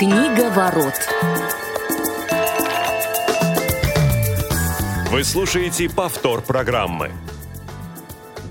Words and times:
Книга 0.00 0.48
ворот. 0.48 0.94
Вы 5.10 5.22
слушаете 5.24 5.90
повтор 5.90 6.40
программы. 6.40 7.12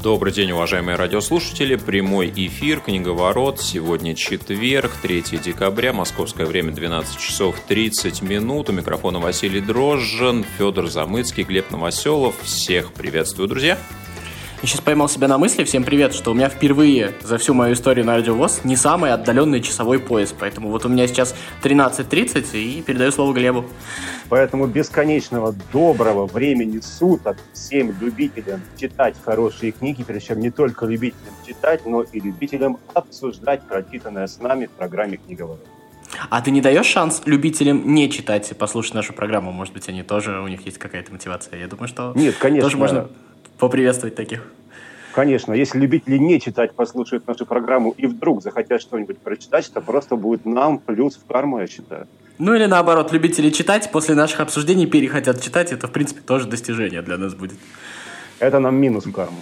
Добрый 0.04 0.31
день, 0.31 0.51
уважаемые 0.51 0.96
радиослушатели. 0.96 1.75
Прямой 1.75 2.31
эфир 2.35 2.81
«Книговорот». 2.81 3.60
Сегодня 3.60 4.13
четверг, 4.13 4.92
3 5.01 5.39
декабря, 5.43 5.92
московское 5.92 6.46
время 6.46 6.71
12 6.71 7.17
часов 7.17 7.60
30 7.67 8.21
минут. 8.21 8.70
У 8.70 8.71
микрофона 8.71 9.17
Василий 9.17 9.60
Дрожжин, 9.60 10.46
Федор 10.60 10.88
Замыцкий, 10.88 11.46
Глеб 11.46 11.71
Новоселов. 11.71 12.35
Всех 12.43 12.93
приветствую, 12.93 13.47
друзья. 13.47 13.79
Я 14.62 14.67
сейчас 14.67 14.81
поймал 14.81 15.07
себя 15.07 15.29
на 15.29 15.37
мысли, 15.37 15.63
всем 15.63 15.85
привет, 15.85 16.13
что 16.13 16.31
у 16.31 16.34
меня 16.34 16.49
впервые 16.49 17.13
за 17.21 17.38
всю 17.38 17.53
мою 17.53 17.75
историю 17.75 18.05
на 18.05 18.16
Радио 18.16 18.35
ВОЗ 18.35 18.65
не 18.65 18.75
самый 18.75 19.13
отдаленный 19.13 19.61
часовой 19.61 19.99
пояс. 19.99 20.35
Поэтому 20.38 20.67
вот 20.67 20.84
у 20.84 20.89
меня 20.89 21.07
сейчас 21.07 21.34
13.30 21.63 22.57
и 22.57 22.81
передаю 22.81 23.13
слово 23.13 23.31
Глебу. 23.31 23.63
Поэтому 24.27 24.67
бесконечного 24.67 25.55
доброго 25.71 26.25
времени 26.25 26.81
суток 26.81 27.37
всем 27.53 27.95
любителям 28.01 28.59
читать 28.77 29.15
хорошие 29.23 29.71
книги, 29.71 30.03
причем 30.03 30.41
не 30.41 30.51
только 30.51 30.85
любителям 30.85 31.34
читать, 31.48 31.85
но 31.85 32.01
и 32.01 32.20
любителям 32.20 32.79
обсуждать 32.93 33.62
прочитанное 33.65 34.27
с 34.27 34.41
нами 34.41 34.65
в 34.65 34.71
программе 34.71 35.15
«Книговорот». 35.15 35.65
А 36.29 36.41
ты 36.41 36.51
не 36.51 36.59
даешь 36.59 36.85
шанс 36.87 37.21
любителям 37.26 37.93
не 37.93 38.12
читать 38.12 38.51
и 38.51 38.53
послушать 38.53 38.93
нашу 38.93 39.13
программу? 39.13 39.53
Может 39.53 39.73
быть, 39.73 39.87
они 39.87 40.03
тоже, 40.03 40.41
у 40.41 40.48
них 40.49 40.65
есть 40.65 40.79
какая-то 40.79 41.13
мотивация? 41.13 41.57
Я 41.57 41.67
думаю, 41.67 41.87
что 41.87 42.12
Нет, 42.13 42.35
конечно. 42.35 42.63
тоже 42.63 42.77
можно 42.77 43.09
поприветствовать 43.59 44.16
таких. 44.16 44.44
Конечно, 45.13 45.54
если 45.54 45.80
любители 45.80 46.18
не 46.18 46.40
читать 46.40 46.73
послушают 46.73 47.27
нашу 47.27 47.45
программу 47.45 47.91
и 47.98 48.08
вдруг 48.08 48.41
захотят 48.41 48.82
что-нибудь 48.82 49.18
прочитать, 49.20 49.70
то 49.73 49.82
просто 49.82 50.16
будет 50.16 50.46
нам 50.46 50.79
плюс 50.79 51.16
в 51.16 51.26
карму, 51.26 51.60
я 51.60 51.68
считаю. 51.68 52.07
Ну 52.38 52.54
или 52.55 52.66
наоборот, 52.66 53.12
любители 53.12 53.49
читать 53.49 53.91
после 53.91 54.16
наших 54.16 54.40
обсуждений 54.40 54.85
перехотят 54.85 55.41
читать, 55.41 55.74
это 55.74 55.88
в 55.88 55.91
принципе 55.91 56.21
тоже 56.21 56.48
достижение 56.48 57.01
для 57.01 57.18
нас 57.18 57.34
будет. 57.34 57.57
Это 58.40 58.60
нам 58.60 58.76
минус 58.76 59.05
в 59.05 59.12
карму. 59.12 59.41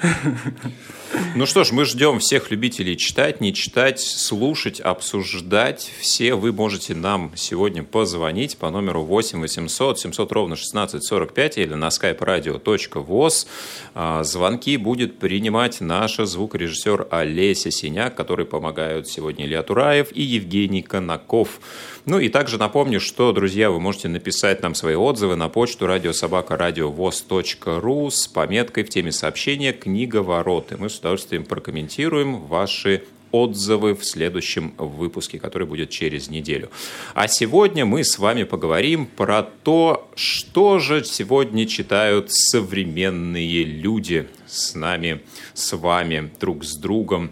Ну 1.34 1.46
что 1.46 1.64
ж, 1.64 1.72
мы 1.72 1.84
ждем 1.84 2.18
всех 2.18 2.50
любителей 2.50 2.96
читать, 2.96 3.40
не 3.40 3.54
читать, 3.54 4.00
слушать, 4.00 4.80
обсуждать. 4.80 5.90
Все 6.00 6.34
вы 6.34 6.52
можете 6.52 6.94
нам 6.94 7.32
сегодня 7.36 7.82
позвонить 7.82 8.58
по 8.58 8.70
номеру 8.70 9.02
8 9.02 9.40
800 9.40 9.98
700 9.98 10.32
ровно 10.32 10.56
16 10.56 11.04
45 11.04 11.58
или 11.58 11.74
на 11.74 11.88
skype 11.88 12.18
radio.voz. 12.18 13.46
А, 13.94 14.24
звонки 14.24 14.76
будет 14.76 15.18
принимать 15.18 15.80
наша 15.80 16.26
звукорежиссер 16.26 17.08
Олеся 17.10 17.70
Синяк, 17.70 18.14
который 18.14 18.44
помогают 18.44 19.08
сегодня 19.08 19.46
Илья 19.46 19.62
Тураев 19.62 20.08
и 20.12 20.22
Евгений 20.22 20.82
Конаков. 20.82 21.60
Ну 22.06 22.18
и 22.20 22.28
также 22.28 22.56
напомню, 22.56 23.00
что, 23.00 23.32
друзья, 23.32 23.68
вы 23.68 23.80
можете 23.80 24.08
написать 24.08 24.62
нам 24.62 24.76
свои 24.76 24.94
отзывы 24.94 25.34
на 25.34 25.48
почту 25.48 25.88
радиособакарадиовоз.ру 25.88 28.10
с 28.10 28.28
пометкой 28.28 28.84
в 28.84 28.90
теме 28.90 29.10
сообщения 29.10 29.72
«Книга 29.72 30.22
ворот». 30.22 30.70
И 30.70 30.76
мы 30.76 30.88
с 30.88 31.00
удовольствием 31.06 31.44
прокомментируем 31.44 32.38
ваши 32.46 33.04
отзывы 33.32 33.94
в 33.94 34.04
следующем 34.04 34.74
выпуске, 34.78 35.38
который 35.38 35.66
будет 35.66 35.90
через 35.90 36.30
неделю. 36.30 36.70
А 37.14 37.28
сегодня 37.28 37.84
мы 37.84 38.04
с 38.04 38.18
вами 38.18 38.44
поговорим 38.44 39.06
про 39.06 39.42
то, 39.42 40.05
что 40.16 40.78
же 40.78 41.04
сегодня 41.04 41.66
читают 41.66 42.32
современные 42.32 43.64
люди 43.64 44.26
с 44.46 44.74
нами, 44.74 45.20
с 45.52 45.76
вами, 45.76 46.30
друг 46.40 46.64
с 46.64 46.76
другом. 46.76 47.30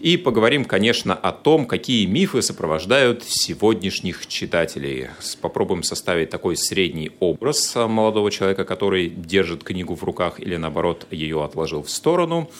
И 0.00 0.18
поговорим, 0.18 0.66
конечно, 0.66 1.14
о 1.14 1.32
том, 1.32 1.66
какие 1.66 2.04
мифы 2.04 2.42
сопровождают 2.42 3.24
сегодняшних 3.24 4.26
читателей. 4.26 5.08
Попробуем 5.40 5.82
составить 5.82 6.28
такой 6.28 6.56
средний 6.56 7.10
образ 7.18 7.74
молодого 7.74 8.30
человека, 8.30 8.64
который 8.64 9.08
держит 9.08 9.64
книгу 9.64 9.94
в 9.94 10.04
руках 10.04 10.38
или, 10.38 10.56
наоборот, 10.56 11.06
ее 11.10 11.42
отложил 11.42 11.82
в 11.82 11.90
сторону. 11.90 12.50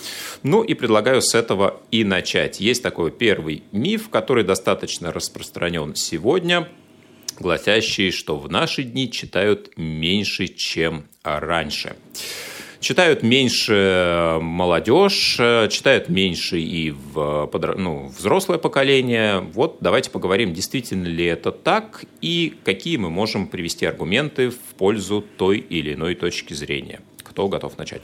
Ну 0.43 0.63
и 0.63 0.73
предлагаю 0.73 1.21
с 1.21 1.35
этого 1.35 1.79
и 1.91 2.05
начать. 2.05 2.59
Есть 2.59 2.83
такой 2.83 3.11
первый 3.11 3.63
миф, 3.73 4.09
который 4.09 4.45
достаточно 4.45 5.13
распространен 5.13 5.95
сегодня, 5.95 6.69
гласящий, 7.41 8.11
что 8.11 8.37
в 8.39 8.51
наши 8.51 8.83
дни 8.83 9.11
читают 9.11 9.73
меньше, 9.77 10.49
чем 10.49 11.07
раньше. 11.23 11.97
Читают 12.81 13.25
меньше 13.25 14.39
молодежь, 14.41 15.35
читают 15.69 16.09
меньше 16.09 16.61
и 16.61 16.93
в, 16.93 17.51
ну, 17.77 18.07
взрослое 18.07 18.59
поколение. 18.59 19.41
Вот 19.41 19.79
давайте 19.81 20.11
поговорим, 20.11 20.53
действительно 20.53 21.07
ли 21.07 21.25
это 21.25 21.51
так 21.51 22.05
и 22.21 22.55
какие 22.65 22.97
мы 22.97 23.11
можем 23.11 23.49
привести 23.49 23.85
аргументы 23.85 24.51
в 24.51 24.75
пользу 24.77 25.25
той 25.37 25.59
или 25.59 25.95
иной 25.95 26.15
точки 26.15 26.55
зрения. 26.55 27.01
Кто 27.25 27.49
готов 27.49 27.77
начать? 27.79 28.03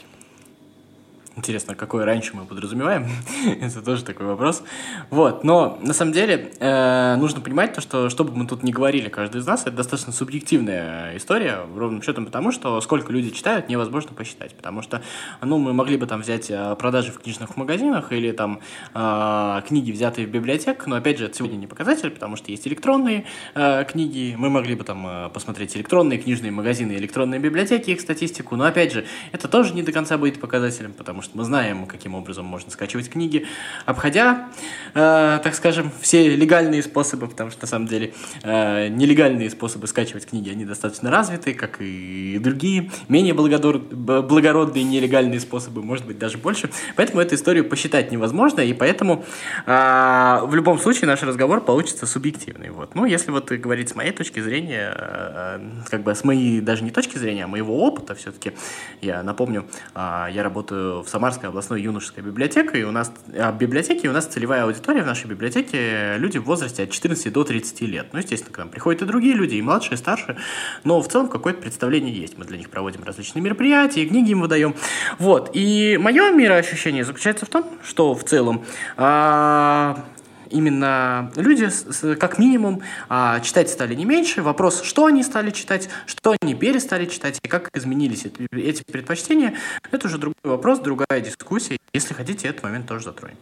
Интересно, 1.37 1.75
какое 1.75 2.05
раньше 2.05 2.33
мы 2.33 2.45
подразумеваем? 2.45 3.07
Это 3.61 3.81
тоже 3.81 4.05
такой 4.05 4.25
вопрос. 4.25 4.63
Вот, 5.09 5.43
но 5.43 5.77
на 5.81 5.93
самом 5.93 6.13
деле 6.13 6.53
э, 6.59 7.15
нужно 7.17 7.41
понимать 7.41 7.73
то, 7.73 7.81
что 7.81 8.09
что 8.09 8.23
бы 8.23 8.33
мы 8.33 8.47
тут 8.47 8.63
ни 8.63 8.71
говорили, 8.71 9.09
каждый 9.09 9.41
из 9.41 9.45
нас, 9.45 9.63
это 9.63 9.71
достаточно 9.71 10.13
субъективная 10.13 11.17
история, 11.17 11.59
ровным 11.75 12.01
счетом 12.01 12.25
потому, 12.25 12.53
что 12.53 12.79
сколько 12.79 13.11
люди 13.11 13.31
читают, 13.31 13.67
невозможно 13.67 14.13
посчитать. 14.13 14.55
Потому 14.55 14.81
что, 14.81 15.01
ну, 15.41 15.57
мы 15.57 15.73
могли 15.73 15.97
бы 15.97 16.07
там 16.07 16.21
взять 16.21 16.49
э, 16.49 16.75
продажи 16.79 17.11
в 17.11 17.19
книжных 17.19 17.57
магазинах 17.57 18.13
или 18.13 18.31
там 18.31 18.61
э, 18.93 19.61
книги, 19.67 19.91
взятые 19.91 20.27
в 20.27 20.31
библиотеках, 20.31 20.87
но 20.87 20.95
опять 20.95 21.19
же, 21.19 21.25
это 21.25 21.35
сегодня 21.35 21.57
не 21.57 21.67
показатель, 21.67 22.11
потому 22.11 22.37
что 22.37 22.49
есть 22.49 22.65
электронные 22.65 23.25
э, 23.55 23.83
книги, 23.83 24.35
мы 24.37 24.49
могли 24.49 24.75
бы 24.75 24.85
там 24.85 25.05
э, 25.05 25.29
посмотреть 25.33 25.75
электронные 25.75 26.17
книжные 26.17 26.53
магазины, 26.53 26.93
электронные 26.93 27.41
библиотеки, 27.41 27.89
их 27.91 27.99
статистику, 27.99 28.55
но 28.55 28.63
опять 28.63 28.93
же, 28.93 29.05
это 29.33 29.49
тоже 29.49 29.73
не 29.73 29.83
до 29.83 29.91
конца 29.91 30.17
будет 30.17 30.39
показателем, 30.39 30.93
потому 30.93 31.21
что 31.21 31.24
что 31.25 31.37
мы 31.37 31.43
знаем, 31.43 31.85
каким 31.85 32.15
образом 32.15 32.45
можно 32.45 32.71
скачивать 32.71 33.09
книги, 33.09 33.45
обходя, 33.85 34.49
э, 34.93 35.39
так 35.43 35.53
скажем, 35.55 35.91
все 35.99 36.35
легальные 36.35 36.81
способы, 36.83 37.27
потому 37.27 37.51
что 37.51 37.63
на 37.63 37.67
самом 37.67 37.87
деле 37.87 38.13
э, 38.43 38.87
нелегальные 38.87 39.49
способы 39.49 39.87
скачивать 39.87 40.25
книги, 40.25 40.49
они 40.49 40.65
достаточно 40.65 41.11
развиты, 41.11 41.53
как 41.53 41.81
и 41.81 42.39
другие, 42.39 42.91
менее 43.09 43.33
благодор... 43.33 43.79
благородные 43.79 44.83
нелегальные 44.83 45.39
способы, 45.39 45.83
может 45.83 46.05
быть, 46.05 46.17
даже 46.17 46.37
больше. 46.37 46.69
Поэтому 46.95 47.21
эту 47.21 47.35
историю 47.35 47.65
посчитать 47.65 48.11
невозможно, 48.11 48.61
и 48.61 48.73
поэтому 48.73 49.25
э, 49.65 50.39
в 50.43 50.55
любом 50.55 50.79
случае 50.79 51.07
наш 51.07 51.23
разговор 51.23 51.61
получится 51.61 52.05
субъективный. 52.05 52.69
Вот. 52.69 52.95
Ну, 52.95 53.05
если 53.05 53.31
вот 53.31 53.51
говорить 53.51 53.89
с 53.89 53.95
моей 53.95 54.11
точки 54.11 54.39
зрения, 54.39 54.93
э, 54.95 55.59
как 55.89 56.03
бы 56.03 56.13
с 56.13 56.23
моей 56.23 56.61
даже 56.61 56.83
не 56.83 56.91
точки 56.91 57.17
зрения, 57.17 57.45
а 57.45 57.47
моего 57.47 57.85
опыта 57.85 58.15
все-таки, 58.15 58.53
я 59.01 59.23
напомню, 59.23 59.65
э, 59.95 60.27
я 60.31 60.43
работаю 60.43 61.03
в 61.03 61.09
Самарская 61.15 61.49
областной 61.49 61.81
юношеская 61.81 62.25
библиотека, 62.25 62.77
и 62.77 62.83
у 62.83 62.91
нас 62.91 63.09
а 63.33 63.53
в 63.53 63.57
библиотеке 63.57 64.09
у 64.09 64.11
нас 64.11 64.25
целевая 64.25 64.65
аудитория 64.65 65.01
в 65.01 65.05
нашей 65.05 65.27
библиотеке 65.27 66.17
люди 66.17 66.39
в 66.39 66.43
возрасте 66.43 66.83
от 66.83 66.91
14 66.91 67.31
до 67.31 67.45
30 67.45 67.81
лет. 67.83 68.07
Ну, 68.11 68.19
естественно, 68.19 68.53
к 68.53 68.57
нам 68.57 68.67
приходят 68.67 69.01
и 69.01 69.05
другие 69.05 69.33
люди, 69.33 69.55
и 69.55 69.61
младшие, 69.61 69.93
и 69.93 69.97
старшие, 69.97 70.35
но 70.83 71.01
в 71.01 71.07
целом 71.07 71.29
какое-то 71.29 71.61
представление 71.61 72.13
есть. 72.13 72.37
Мы 72.37 72.43
для 72.43 72.57
них 72.57 72.69
проводим 72.69 73.05
различные 73.05 73.41
мероприятия, 73.41 74.05
книги 74.05 74.31
им 74.31 74.41
выдаем. 74.41 74.75
Вот, 75.17 75.51
и 75.53 75.97
мое 76.01 76.33
мироощущение 76.33 77.05
заключается 77.05 77.45
в 77.45 77.49
том, 77.49 77.63
что 77.81 78.13
в 78.13 78.25
целом 78.25 78.65
а, 78.97 80.03
именно 80.49 81.31
люди, 81.35 81.69
как 82.15 82.37
минимум, 82.37 82.81
а, 83.09 83.39
читать 83.39 83.69
стали 83.69 83.95
не 83.95 84.05
меньше. 84.05 84.41
Вопрос, 84.41 84.81
что 84.81 85.05
они 85.05 85.23
стали 85.23 85.51
читать, 85.51 85.89
что 86.05 86.35
они 86.41 86.55
перестали 86.55 87.05
читать 87.05 87.39
и 87.43 87.47
как 87.47 87.69
изменились 87.75 88.25
эти 88.51 88.83
предпочтения, 88.83 89.55
это 89.91 90.07
уже 90.07 90.17
другой 90.17 90.35
вопрос, 90.43 90.79
другая 90.79 91.21
дискуссия. 91.21 91.77
Если 91.93 92.13
хотите, 92.13 92.47
этот 92.47 92.63
момент 92.63 92.87
тоже 92.87 93.05
затронем. 93.05 93.37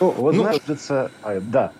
Ну, 0.00 0.10
вот, 0.10 0.34
ну, 0.34 0.44
кажется, 0.44 1.10
а, 1.22 1.40
да. 1.40 1.72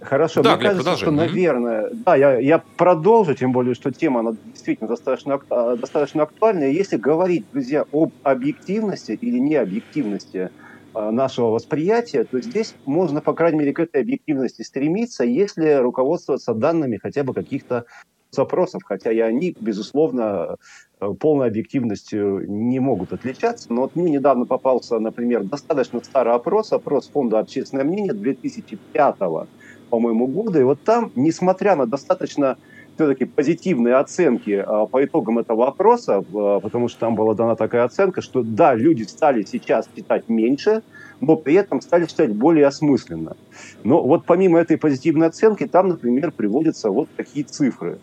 Хорошо, 0.00 0.42
да, 0.42 0.54
мне 0.54 0.62
кажется, 0.62 0.84
продолжи. 0.84 1.02
что, 1.02 1.10
наверное, 1.10 1.90
да, 1.92 2.14
я, 2.14 2.38
я 2.38 2.62
продолжу, 2.76 3.34
тем 3.34 3.50
более, 3.50 3.74
что 3.74 3.90
тема, 3.90 4.20
она 4.20 4.36
действительно 4.44 4.88
достаточно, 4.88 5.40
а, 5.50 5.76
достаточно 5.76 6.22
актуальная. 6.22 6.70
Если 6.70 6.96
говорить, 6.96 7.44
друзья, 7.52 7.84
об 7.92 8.12
объективности 8.22 9.18
или 9.20 9.38
необъективности 9.38 10.38
Э, 10.38 10.67
нашего 10.94 11.48
восприятия, 11.48 12.24
то 12.24 12.40
здесь 12.40 12.74
можно, 12.84 13.20
по 13.20 13.34
крайней 13.34 13.58
мере, 13.58 13.72
к 13.72 13.80
этой 13.80 14.02
объективности 14.02 14.62
стремиться, 14.62 15.24
если 15.24 15.74
руководствоваться 15.74 16.54
данными 16.54 16.98
хотя 17.00 17.22
бы 17.24 17.34
каких-то 17.34 17.84
запросов, 18.30 18.82
хотя 18.84 19.10
и 19.12 19.20
они, 19.20 19.56
безусловно, 19.58 20.56
э, 21.00 21.10
полной 21.18 21.48
объективностью 21.48 22.44
не 22.50 22.78
могут 22.78 23.12
отличаться. 23.12 23.72
Но 23.72 23.82
вот 23.82 23.96
мне 23.96 24.12
недавно 24.12 24.44
попался, 24.44 24.98
например, 24.98 25.44
достаточно 25.44 26.00
старый 26.02 26.34
опрос, 26.34 26.72
опрос 26.72 27.08
фонда 27.08 27.38
«Общественное 27.38 27.84
мнение» 27.84 28.12
2005 28.12 29.48
по-моему, 29.88 30.26
года. 30.26 30.60
И 30.60 30.64
вот 30.64 30.80
там, 30.82 31.12
несмотря 31.14 31.74
на 31.74 31.86
достаточно 31.86 32.58
все-таки 32.98 33.26
позитивные 33.26 33.94
оценки 33.94 34.64
а, 34.66 34.86
по 34.86 35.04
итогам 35.04 35.38
этого 35.38 35.68
опроса, 35.68 36.24
а, 36.34 36.58
потому 36.58 36.88
что 36.88 36.98
там 36.98 37.14
была 37.14 37.34
дана 37.34 37.54
такая 37.54 37.84
оценка, 37.84 38.22
что 38.22 38.42
да, 38.42 38.74
люди 38.74 39.04
стали 39.04 39.44
сейчас 39.44 39.88
читать 39.94 40.28
меньше, 40.28 40.82
но 41.20 41.36
при 41.36 41.54
этом 41.54 41.80
стали 41.80 42.06
читать 42.06 42.34
более 42.34 42.66
осмысленно. 42.66 43.36
Но 43.84 44.02
вот 44.02 44.24
помимо 44.26 44.58
этой 44.58 44.78
позитивной 44.78 45.28
оценки, 45.28 45.68
там, 45.68 45.88
например, 45.90 46.32
приводятся 46.32 46.90
вот 46.90 47.08
такие 47.16 47.44
цифры. 47.44 48.00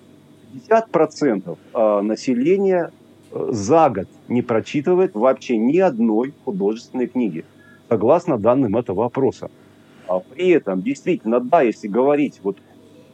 50% 0.70 1.58
а, 1.74 2.02
населения 2.02 2.92
э, 3.34 3.48
за 3.52 3.90
год 3.90 4.08
не 4.30 4.42
прочитывает 4.42 5.14
вообще 5.14 5.58
ни 5.58 5.78
одной 5.78 6.34
художественной 6.46 7.08
книги, 7.08 7.44
согласно 7.90 8.38
данным 8.38 8.78
этого 8.78 9.06
опроса. 9.06 9.52
При 10.34 10.52
этом, 10.52 10.82
действительно, 10.82 11.42
да, 11.42 11.64
если 11.64 11.88
говорить 11.88 12.40
вот 12.44 12.58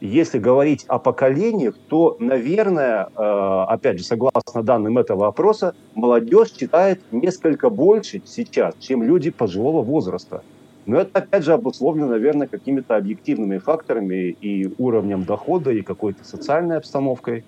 если 0.08 0.40
говорить 0.40 0.84
о 0.88 0.98
поколениях, 0.98 1.76
то, 1.88 2.16
наверное, 2.18 3.08
э, 3.16 3.22
опять 3.68 3.98
же, 3.98 4.04
согласно 4.04 4.64
данным 4.64 4.98
этого 4.98 5.28
опроса, 5.28 5.74
молодежь 5.94 6.50
читает 6.50 7.04
несколько 7.12 7.70
больше 7.70 8.20
сейчас, 8.24 8.74
чем 8.78 9.04
люди 9.04 9.30
пожилого 9.30 9.82
возраста. 9.82 10.42
Но 10.86 10.98
это, 10.98 11.20
опять 11.20 11.44
же, 11.44 11.52
обусловлено, 11.52 12.08
наверное, 12.08 12.48
какими-то 12.48 12.96
объективными 12.96 13.58
факторами 13.58 14.30
и 14.40 14.74
уровнем 14.76 15.24
дохода, 15.24 15.70
и 15.70 15.82
какой-то 15.82 16.24
социальной 16.24 16.78
обстановкой. 16.78 17.44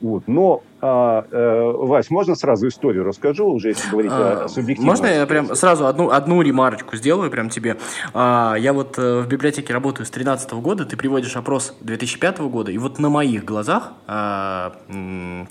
Вот. 0.00 0.24
Но, 0.26 0.64
а, 0.84 1.24
э, 1.30 1.72
Вась, 1.76 2.10
можно 2.10 2.34
сразу 2.34 2.66
историю 2.66 3.04
расскажу, 3.04 3.46
уже 3.46 3.68
если 3.68 3.88
говорить 3.88 4.10
а, 4.12 4.44
о 4.44 4.48
субъективности? 4.48 4.84
Можно 4.84 5.06
я 5.06 5.26
прям 5.26 5.54
сразу 5.54 5.86
одну, 5.86 6.10
одну 6.10 6.42
ремарочку 6.42 6.96
сделаю 6.96 7.30
прям 7.30 7.50
тебе? 7.50 7.76
А, 8.12 8.56
я 8.58 8.72
вот 8.72 8.98
э, 8.98 9.20
в 9.20 9.28
библиотеке 9.28 9.72
работаю 9.72 10.06
с 10.06 10.10
2013 10.10 10.52
года, 10.54 10.84
ты 10.84 10.96
приводишь 10.96 11.36
опрос 11.36 11.76
2005 11.82 12.40
года, 12.40 12.72
и 12.72 12.78
вот 12.78 12.98
на 12.98 13.10
моих 13.10 13.44
глазах, 13.44 13.92
а, 14.08 14.72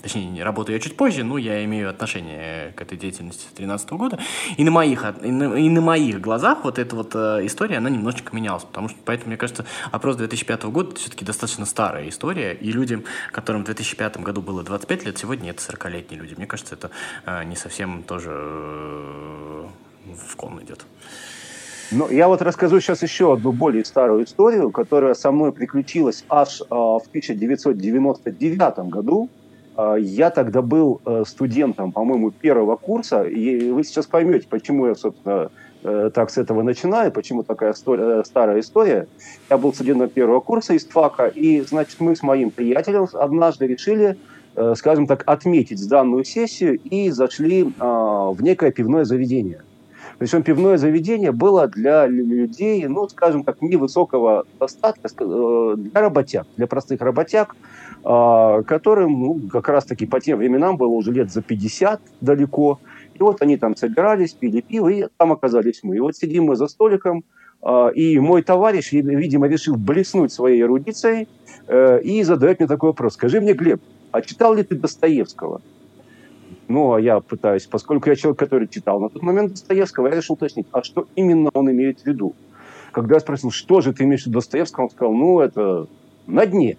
точнее, 0.02 0.44
работаю 0.44 0.76
я 0.76 0.80
чуть 0.80 0.98
позже, 0.98 1.24
но 1.24 1.38
я 1.38 1.64
имею 1.64 1.88
отношение 1.88 2.72
к 2.72 2.82
этой 2.82 2.98
деятельности 2.98 3.44
с 3.44 3.54
2013 3.54 3.90
года, 3.92 4.18
и 4.58 4.64
на 4.64 4.70
моих, 4.70 5.02
и 5.22 5.30
на, 5.30 5.54
и 5.54 5.68
на 5.70 5.80
моих 5.80 6.20
глазах 6.20 6.58
вот 6.64 6.78
эта 6.78 6.94
вот 6.94 7.12
э, 7.14 7.46
история, 7.46 7.78
она 7.78 7.88
немножечко 7.88 8.36
менялась, 8.36 8.64
потому 8.64 8.90
что, 8.90 8.98
поэтому, 9.02 9.28
мне 9.28 9.38
кажется, 9.38 9.64
опрос 9.92 10.16
2005 10.16 10.64
года 10.64 10.94
все-таки 10.96 11.24
достаточно 11.24 11.64
старая 11.64 12.06
история, 12.06 12.52
и 12.52 12.70
людям, 12.70 13.04
которым 13.30 13.62
в 13.62 13.64
2005 13.64 14.18
году 14.18 14.42
было 14.42 14.62
25 14.62 15.06
лет, 15.06 15.21
сегодня 15.22 15.50
это 15.50 15.62
40-летние 15.62 16.20
люди. 16.20 16.34
Мне 16.34 16.46
кажется, 16.46 16.74
это 16.74 16.90
э, 17.26 17.44
не 17.44 17.54
совсем 17.54 18.02
тоже 18.02 18.30
э, 18.32 19.66
в 20.28 20.36
ком 20.36 20.60
идет. 20.62 20.84
Ну, 21.92 22.10
я 22.10 22.26
вот 22.26 22.42
расскажу 22.42 22.80
сейчас 22.80 23.02
еще 23.02 23.32
одну 23.32 23.52
более 23.52 23.84
старую 23.84 24.24
историю, 24.24 24.70
которая 24.70 25.14
со 25.14 25.30
мной 25.30 25.52
приключилась 25.52 26.24
аж 26.28 26.60
э, 26.60 26.64
в 26.68 27.02
1999 27.08 28.78
году. 28.90 29.28
Э, 29.76 29.96
я 30.00 30.30
тогда 30.30 30.60
был 30.60 31.00
студентом, 31.24 31.92
по-моему, 31.92 32.32
первого 32.32 32.74
курса, 32.76 33.22
и 33.22 33.70
вы 33.70 33.84
сейчас 33.84 34.06
поймете, 34.06 34.46
почему 34.48 34.86
я, 34.86 34.94
собственно, 34.94 35.50
так 36.14 36.30
с 36.30 36.38
этого 36.38 36.62
начинаю, 36.62 37.10
почему 37.10 37.42
такая 37.42 37.72
история, 37.72 38.24
старая 38.24 38.60
история. 38.60 39.08
Я 39.50 39.58
был 39.58 39.74
студентом 39.74 40.08
первого 40.08 40.38
курса 40.40 40.74
из 40.74 40.84
ТФАКа, 40.84 41.26
и, 41.26 41.60
значит, 41.62 42.00
мы 42.00 42.14
с 42.14 42.22
моим 42.22 42.50
приятелем 42.52 43.08
однажды 43.12 43.66
решили, 43.66 44.16
скажем 44.74 45.06
так, 45.06 45.22
отметить 45.26 45.88
данную 45.88 46.24
сессию 46.24 46.78
и 46.78 47.10
зашли 47.10 47.64
в 47.64 48.36
некое 48.40 48.70
пивное 48.70 49.04
заведение. 49.04 49.62
Причем 50.18 50.42
пивное 50.42 50.76
заведение 50.76 51.32
было 51.32 51.66
для 51.66 52.06
людей, 52.06 52.86
ну, 52.86 53.08
скажем 53.08 53.44
так, 53.44 53.62
невысокого 53.62 54.44
достатка, 54.60 55.08
для 55.76 56.00
работяг, 56.00 56.46
для 56.56 56.66
простых 56.66 57.00
работяг, 57.00 57.56
которым 58.02 59.12
ну, 59.12 59.40
как 59.50 59.68
раз-таки 59.68 60.06
по 60.06 60.20
тем 60.20 60.38
временам 60.38 60.76
было 60.76 60.90
уже 60.90 61.12
лет 61.12 61.32
за 61.32 61.42
50 61.42 62.00
далеко– 62.20 62.78
и 63.14 63.22
вот 63.22 63.42
они 63.42 63.56
там 63.56 63.76
собирались, 63.76 64.32
пили 64.32 64.60
пиво, 64.60 64.88
и 64.88 65.06
там 65.16 65.32
оказались 65.32 65.80
мы. 65.82 65.96
И 65.96 66.00
вот 66.00 66.16
сидим 66.16 66.44
мы 66.44 66.56
за 66.56 66.66
столиком, 66.66 67.24
а, 67.60 67.88
и 67.88 68.18
мой 68.18 68.42
товарищ, 68.42 68.92
видимо, 68.92 69.48
решил 69.48 69.76
блеснуть 69.76 70.32
своей 70.32 70.62
эрудицией 70.62 71.28
э, 71.68 72.00
и 72.02 72.22
задает 72.22 72.58
мне 72.58 72.68
такой 72.68 72.90
вопрос. 72.90 73.14
Скажи 73.14 73.40
мне, 73.40 73.52
Глеб, 73.52 73.80
а 74.12 74.22
читал 74.22 74.54
ли 74.54 74.62
ты 74.62 74.76
Достоевского? 74.76 75.60
Ну, 76.68 76.92
а 76.92 77.00
я 77.00 77.20
пытаюсь, 77.20 77.66
поскольку 77.66 78.08
я 78.08 78.16
человек, 78.16 78.38
который 78.38 78.68
читал 78.68 79.00
на 79.00 79.08
тот 79.08 79.22
момент 79.22 79.52
Достоевского, 79.52 80.08
я 80.08 80.16
решил 80.16 80.34
уточнить, 80.34 80.66
а 80.70 80.82
что 80.82 81.08
именно 81.16 81.50
он 81.52 81.70
имеет 81.70 82.00
в 82.00 82.06
виду? 82.06 82.34
Когда 82.92 83.16
я 83.16 83.20
спросил, 83.20 83.50
что 83.50 83.80
же 83.80 83.92
ты 83.92 84.04
имеешь 84.04 84.22
в 84.22 84.26
виду 84.26 84.38
Достоевского, 84.38 84.84
он 84.84 84.90
сказал, 84.90 85.14
ну, 85.14 85.40
это 85.40 85.86
на 86.26 86.46
дне. 86.46 86.76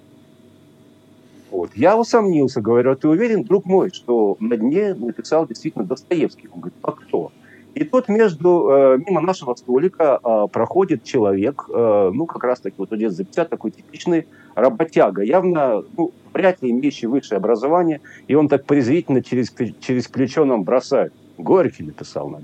Вот. 1.51 1.71
Я 1.75 1.97
усомнился, 1.97 2.62
говорю, 2.62 2.91
а 2.91 2.95
ты 2.95 3.07
уверен, 3.07 3.44
друг 3.44 3.65
мой, 3.65 3.91
что 3.91 4.38
на 4.39 4.57
дне 4.57 4.94
написал 4.94 5.47
действительно 5.47 5.85
Достоевский? 5.85 6.47
Он 6.51 6.62
говорит, 6.62 6.80
а 6.81 6.91
кто? 6.91 7.31
И 7.75 7.83
тут 7.85 8.07
между, 8.07 8.69
э, 8.69 8.97
мимо 9.05 9.19
нашего 9.21 9.55
столика 9.55 10.19
э, 10.23 10.47
проходит 10.51 11.03
человек, 11.03 11.65
э, 11.69 12.11
ну, 12.13 12.25
как 12.27 12.43
раз 12.43 12.59
таки 12.59 12.75
вот 12.77 12.91
лет 12.91 13.11
за 13.11 13.23
50, 13.23 13.49
такой 13.49 13.71
типичный 13.71 14.27
работяга, 14.53 15.23
явно, 15.23 15.83
ну, 15.97 16.11
вряд 16.33 16.61
ли 16.61 16.69
имеющий 16.69 17.07
высшее 17.07 17.37
образование, 17.37 18.01
и 18.27 18.35
он 18.35 18.47
так 18.47 18.65
презрительно 18.65 19.23
через, 19.23 19.51
через 19.79 20.07
плечо 20.07 20.45
нам 20.45 20.63
бросает. 20.63 21.13
Горький 21.39 21.83
написал 21.83 22.29
на. 22.29 22.41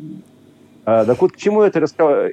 А, 0.85 1.05
так 1.05 1.21
вот, 1.21 1.33
к 1.33 1.37
чему 1.37 1.61
это? 1.61 1.79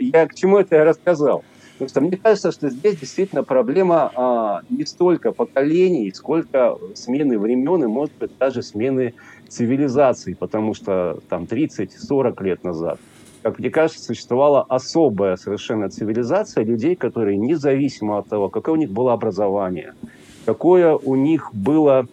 Я 0.00 0.26
к 0.26 0.34
чему 0.34 0.56
это 0.56 0.82
рассказал? 0.82 1.44
Потому 1.74 1.90
что 1.90 2.00
мне 2.00 2.16
кажется, 2.16 2.52
что 2.52 2.70
здесь 2.70 2.96
действительно 2.96 3.44
проблема 3.44 4.10
а, 4.14 4.62
не 4.70 4.86
столько 4.86 5.32
поколений, 5.32 6.10
сколько 6.14 6.78
смены 6.94 7.38
времен 7.38 7.84
и, 7.84 7.86
может 7.86 8.14
быть, 8.18 8.30
даже 8.38 8.62
смены 8.62 9.12
цивилизации, 9.48 10.34
потому 10.34 10.74
что 10.74 11.18
там 11.28 11.44
30-40 11.44 12.42
лет 12.44 12.64
назад, 12.64 12.98
как 13.42 13.58
мне 13.58 13.70
кажется, 13.70 14.02
существовала 14.02 14.62
особая 14.68 15.36
совершенно 15.36 15.88
цивилизация 15.88 16.64
людей, 16.64 16.96
которые 16.96 17.36
независимо 17.36 18.18
от 18.18 18.28
того, 18.28 18.48
какое 18.48 18.74
у 18.74 18.78
них 18.78 18.90
было 18.90 19.12
образование, 19.12 19.94
какое 20.44 20.94
у 20.94 21.14
них 21.14 21.50
было 21.54 22.06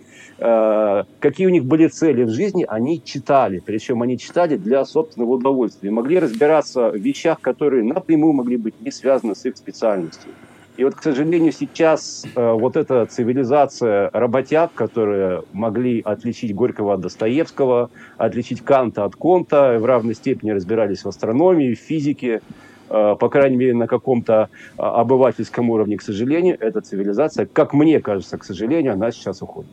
Э, 0.45 1.03
какие 1.19 1.47
у 1.47 1.50
них 1.50 1.65
были 1.65 1.88
цели 1.88 2.24
в 2.24 2.30
жизни, 2.30 2.65
они 2.68 3.01
читали. 3.03 3.62
Причем 3.65 4.01
они 4.01 4.18
читали 4.18 4.57
для 4.57 4.83
собственного 4.83 5.33
удовольствия. 5.33 5.91
Могли 5.91 6.19
разбираться 6.19 6.89
в 6.89 6.97
вещах, 6.97 7.39
которые 7.39 7.83
напрямую 7.83 8.33
могли 8.33 8.57
быть 8.57 8.80
не 8.81 8.91
связаны 8.91 9.35
с 9.35 9.45
их 9.45 9.56
специальностью. 9.57 10.31
И 10.75 10.84
вот, 10.84 10.96
к 10.96 11.04
сожалению, 11.04 11.52
сейчас 11.52 12.25
э, 12.36 12.52
вот 12.52 12.78
эта 12.78 13.06
цивилизация 13.06 14.10
работяг, 14.12 14.74
которые 14.74 15.44
могли 15.54 16.02
отличить 16.02 16.56
Горького 16.56 16.96
от 16.96 17.02
Достоевского, 17.02 17.92
отличить 18.18 18.62
Канта 18.62 19.06
от 19.06 19.16
Конта, 19.16 19.78
в 19.80 19.86
равной 19.86 20.16
степени 20.16 20.50
разбирались 20.50 21.06
в 21.06 21.08
астрономии, 21.08 21.75
в 21.75 21.80
физике, 21.80 22.42
э, 22.90 23.16
по 23.19 23.30
крайней 23.30 23.57
мере, 23.57 23.76
на 23.76 23.86
каком-то 23.86 24.50
э, 24.52 24.81
обывательском 24.81 25.69
уровне, 25.69 25.97
к 25.97 26.02
сожалению, 26.02 26.57
эта 26.59 26.81
цивилизация, 26.81 27.45
как 27.45 27.74
мне 27.74 28.00
кажется, 28.00 28.40
к 28.40 28.44
сожалению, 28.44 28.94
она 28.94 29.12
сейчас 29.12 29.44
уходит. 29.44 29.69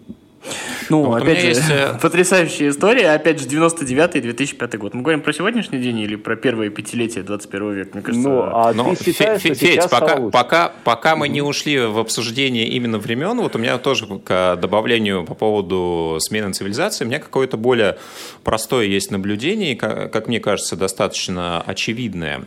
Ну, 0.88 1.04
вот 1.04 1.22
опять 1.22 1.40
же, 1.40 1.46
есть... 1.48 1.70
Э, 1.70 1.98
потрясающая 2.02 2.70
история. 2.70 3.10
Опять 3.10 3.40
же, 3.40 3.46
99 3.46 4.16
и 4.16 4.20
2005 4.20 4.78
год. 4.78 4.94
Мы 4.94 5.02
говорим 5.02 5.20
про 5.20 5.32
сегодняшний 5.32 5.78
день 5.78 5.98
или 6.00 6.16
про 6.16 6.36
первое 6.36 6.70
пятилетие 6.70 7.22
21 7.22 7.72
века? 7.72 7.90
Мне 7.94 8.02
кажется... 8.02 8.28
Ну, 8.28 8.42
а 8.42 8.72
Но, 8.72 8.94
ты 8.94 9.12
считаешь, 9.12 9.40
Федь, 9.42 9.58
Федь 9.58 9.90
пока, 9.90 10.16
пока, 10.30 10.72
пока 10.84 11.16
мы 11.16 11.28
не 11.28 11.42
ушли 11.42 11.78
в 11.78 11.98
обсуждение 11.98 12.66
именно 12.68 12.98
времен, 12.98 13.40
вот 13.40 13.54
у 13.54 13.58
меня 13.58 13.78
тоже 13.78 14.06
к 14.06 14.56
добавлению 14.56 15.24
по 15.24 15.34
поводу 15.34 16.16
смены 16.20 16.52
цивилизации, 16.52 17.04
у 17.04 17.08
меня 17.08 17.18
какое-то 17.18 17.56
более 17.56 17.98
простое 18.42 18.86
есть 18.86 19.10
наблюдение, 19.10 19.76
как, 19.76 20.12
как 20.12 20.26
мне 20.26 20.40
кажется, 20.40 20.76
достаточно 20.76 21.60
очевидное. 21.60 22.42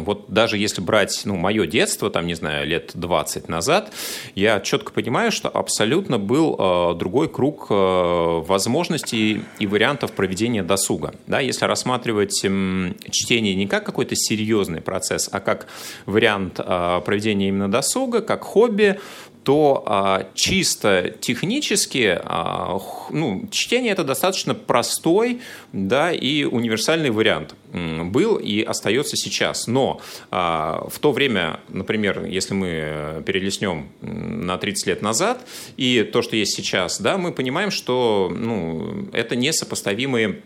Вот 0.00 0.26
даже 0.28 0.56
если 0.56 0.80
брать, 0.80 1.22
ну, 1.24 1.36
мое 1.36 1.66
детство, 1.66 2.10
там, 2.10 2.26
не 2.26 2.34
знаю, 2.34 2.66
лет 2.66 2.92
20 2.94 3.48
назад, 3.48 3.92
я 4.34 4.60
четко 4.60 4.92
понимаю, 4.92 5.32
что 5.32 5.48
абсолютно 5.48 6.18
был 6.18 6.56
э, 6.58 6.94
другой 6.94 7.15
круг 7.28 7.70
Э, 7.86 8.42
возможностей 8.46 9.42
и 9.58 9.66
вариантов 9.66 10.12
проведения 10.12 10.62
досуга. 10.62 11.14
Да, 11.26 11.40
если 11.40 11.64
рассматривать 11.64 12.34
чтение 12.34 13.54
не 13.54 13.66
как 13.66 13.84
какой-то 13.84 14.14
серьезный 14.16 14.80
процесс, 14.80 15.28
а 15.30 15.40
как 15.40 15.66
вариант 16.06 16.58
э, 16.58 17.00
проведения 17.04 17.48
именно 17.48 17.70
досуга, 17.70 18.22
как 18.22 18.42
хобби, 18.42 18.98
то 19.46 19.84
а, 19.86 20.26
чисто 20.34 21.14
технически 21.20 22.18
а, 22.20 22.80
ну, 23.10 23.46
чтение 23.52 23.92
это 23.92 24.02
достаточно 24.02 24.56
простой 24.56 25.40
да, 25.72 26.10
и 26.10 26.42
универсальный 26.42 27.10
вариант 27.10 27.54
был 27.72 28.38
и 28.38 28.62
остается 28.62 29.16
сейчас. 29.16 29.68
Но 29.68 30.00
а, 30.32 30.88
в 30.90 30.98
то 30.98 31.12
время, 31.12 31.60
например, 31.68 32.24
если 32.24 32.54
мы 32.54 33.22
перелеснем 33.24 33.88
на 34.00 34.58
30 34.58 34.86
лет 34.88 35.02
назад 35.02 35.46
и 35.76 36.02
то, 36.02 36.22
что 36.22 36.34
есть 36.34 36.56
сейчас, 36.56 37.00
да, 37.00 37.16
мы 37.16 37.30
понимаем, 37.30 37.70
что 37.70 38.34
ну, 38.36 39.06
это 39.12 39.36
несопоставимые 39.36 40.40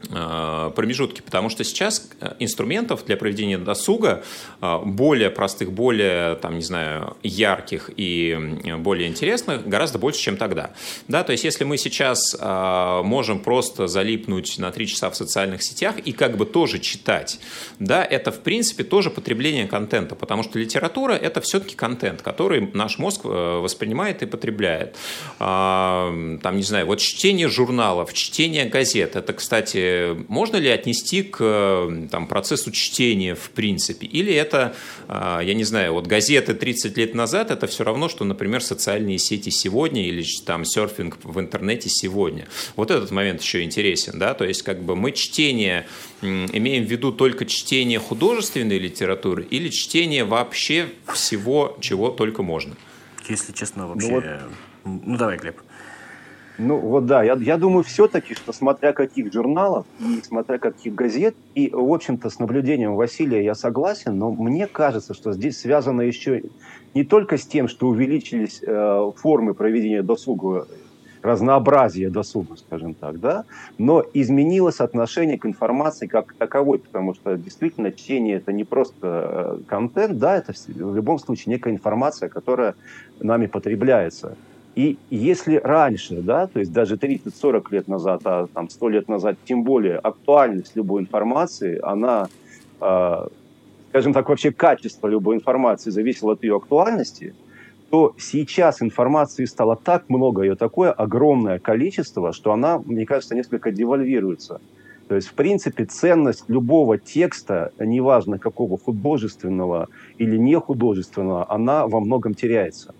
промежутки, 0.00 1.20
потому 1.20 1.50
что 1.50 1.64
сейчас 1.64 2.08
э, 2.20 2.34
инструментов 2.38 3.04
для 3.04 3.16
проведения 3.16 3.58
досуга 3.58 4.22
э, 4.60 4.78
более 4.84 5.28
простых, 5.28 5.72
более, 5.72 6.36
там, 6.36 6.54
не 6.54 6.62
знаю, 6.62 7.16
ярких 7.22 7.90
и 7.96 8.38
более 8.78 9.08
интересных 9.08 9.66
гораздо 9.66 9.98
больше, 9.98 10.20
чем 10.20 10.36
тогда. 10.36 10.70
Да, 11.08 11.24
то 11.24 11.32
есть, 11.32 11.44
если 11.44 11.64
мы 11.64 11.76
сейчас 11.78 12.36
можем 12.40 13.40
просто 13.40 13.86
залипнуть 13.86 14.58
на 14.58 14.70
три 14.70 14.86
часа 14.86 15.10
в 15.10 15.16
социальных 15.16 15.62
сетях 15.62 15.98
и 15.98 16.12
как 16.12 16.36
бы 16.36 16.46
тоже 16.46 16.78
читать, 16.78 17.40
да, 17.78 18.04
это, 18.04 18.30
в 18.30 18.40
принципе, 18.40 18.84
тоже 18.84 19.10
потребление 19.10 19.66
контента, 19.66 20.14
потому 20.14 20.42
что 20.42 20.58
литература– 20.58 21.12
это 21.14 21.40
все-таки 21.40 21.74
контент, 21.74 22.22
который 22.22 22.70
наш 22.72 22.98
мозг 22.98 23.24
воспринимает 23.24 24.22
и 24.22 24.26
потребляет. 24.26 24.96
Там, 25.38 26.40
не 26.52 26.62
знаю, 26.62 26.86
вот 26.86 27.00
чтение 27.00 27.48
журналов, 27.48 28.12
чтение 28.12 28.66
газет– 28.66 29.16
это, 29.16 29.32
кстати, 29.32 29.87
можно 30.28 30.56
ли 30.56 30.68
отнести 30.68 31.22
к 31.22 31.38
там, 32.10 32.26
процессу 32.26 32.70
чтения 32.70 33.34
в 33.34 33.50
принципе? 33.50 34.06
Или 34.06 34.32
это, 34.32 34.74
а, 35.08 35.40
я 35.40 35.54
не 35.54 35.64
знаю, 35.64 35.92
вот 35.94 36.06
газеты 36.06 36.54
30 36.54 36.96
лет 36.96 37.14
назад, 37.14 37.50
это 37.50 37.66
все 37.66 37.84
равно, 37.84 38.08
что, 38.08 38.24
например, 38.24 38.62
социальные 38.62 39.18
сети 39.18 39.50
сегодня 39.50 40.06
или 40.06 40.24
там 40.44 40.64
серфинг 40.64 41.18
в 41.22 41.38
интернете 41.40 41.88
сегодня. 41.88 42.46
Вот 42.76 42.90
этот 42.90 43.10
момент 43.10 43.42
еще 43.42 43.62
интересен, 43.62 44.18
да, 44.18 44.34
то 44.34 44.44
есть 44.44 44.62
как 44.62 44.82
бы 44.82 44.96
мы 44.96 45.12
чтение 45.12 45.86
имеем 46.22 46.84
в 46.84 46.90
виду 46.90 47.12
только 47.12 47.44
чтение 47.46 47.98
художественной 47.98 48.78
литературы 48.78 49.44
или 49.44 49.68
чтение 49.68 50.24
вообще 50.24 50.88
всего, 51.12 51.76
чего 51.80 52.10
только 52.10 52.42
можно? 52.42 52.76
Если 53.28 53.52
честно, 53.52 53.86
вообще... 53.88 54.08
Ну, 54.08 54.14
вот... 54.14 55.02
ну 55.06 55.16
давай, 55.16 55.36
Глеб. 55.36 55.60
Ну 56.58 56.76
вот 56.76 57.06
да, 57.06 57.22
я, 57.22 57.34
я 57.34 57.56
думаю 57.56 57.84
все-таки, 57.84 58.34
что 58.34 58.52
смотря 58.52 58.92
каких 58.92 59.32
журналов 59.32 59.86
смотря 60.22 60.58
каких 60.58 60.94
газет, 60.94 61.36
и 61.54 61.70
в 61.72 61.92
общем-то 61.92 62.30
с 62.30 62.40
наблюдением 62.40 62.96
Василия 62.96 63.44
я 63.44 63.54
согласен, 63.54 64.18
но 64.18 64.32
мне 64.32 64.66
кажется, 64.66 65.14
что 65.14 65.32
здесь 65.32 65.60
связано 65.60 66.00
еще 66.00 66.42
не 66.94 67.04
только 67.04 67.36
с 67.38 67.46
тем, 67.46 67.68
что 67.68 67.86
увеличились 67.86 68.60
э, 68.66 69.10
формы 69.16 69.54
проведения 69.54 70.02
досуга, 70.02 70.66
разнообразие 71.22 72.10
досуга, 72.10 72.56
скажем 72.56 72.94
так, 72.94 73.20
да, 73.20 73.44
но 73.76 74.04
изменилось 74.12 74.80
отношение 74.80 75.38
к 75.38 75.46
информации 75.46 76.06
как 76.06 76.32
таковой, 76.34 76.78
потому 76.80 77.14
что 77.14 77.36
действительно 77.36 77.92
чтение 77.92 78.36
это 78.36 78.52
не 78.52 78.64
просто 78.64 78.96
э, 79.02 79.58
контент, 79.68 80.18
да, 80.18 80.36
это 80.36 80.52
в 80.66 80.96
любом 80.96 81.18
случае 81.18 81.54
некая 81.54 81.72
информация, 81.72 82.28
которая 82.28 82.74
нами 83.20 83.46
потребляется. 83.46 84.36
И 84.78 84.96
если 85.10 85.56
раньше, 85.56 86.22
да, 86.22 86.46
то 86.46 86.60
есть 86.60 86.72
даже 86.72 86.94
30-40 86.94 87.64
лет 87.72 87.88
назад, 87.88 88.20
а 88.24 88.46
там 88.46 88.70
100 88.70 88.88
лет 88.90 89.08
назад, 89.08 89.36
тем 89.44 89.64
более 89.64 89.96
актуальность 89.96 90.76
любой 90.76 91.02
информации, 91.02 91.80
она, 91.82 92.28
э, 92.80 93.26
скажем 93.88 94.12
так, 94.12 94.28
вообще 94.28 94.52
качество 94.52 95.08
любой 95.08 95.34
информации 95.34 95.90
зависело 95.90 96.34
от 96.34 96.44
ее 96.44 96.58
актуальности, 96.58 97.34
то 97.90 98.14
сейчас 98.18 98.80
информации 98.80 99.46
стало 99.46 99.74
так 99.74 100.08
много, 100.08 100.42
ее 100.42 100.54
такое 100.54 100.92
огромное 100.92 101.58
количество, 101.58 102.32
что 102.32 102.52
она, 102.52 102.78
мне 102.78 103.04
кажется, 103.04 103.34
несколько 103.34 103.72
девальвируется. 103.72 104.60
То 105.08 105.16
есть, 105.16 105.26
в 105.26 105.34
принципе, 105.34 105.86
ценность 105.86 106.44
любого 106.46 106.98
текста, 106.98 107.72
неважно 107.80 108.38
какого 108.38 108.78
художественного 108.78 109.88
или 110.18 110.36
нехудожественного, 110.36 111.50
она 111.50 111.88
во 111.88 111.98
многом 111.98 112.34
теряется. 112.34 112.94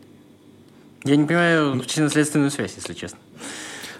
Я 1.04 1.16
не 1.16 1.24
понимаю 1.24 1.78
причинно-следственную 1.80 2.50
связь, 2.50 2.74
если 2.76 2.94
честно. 2.94 3.18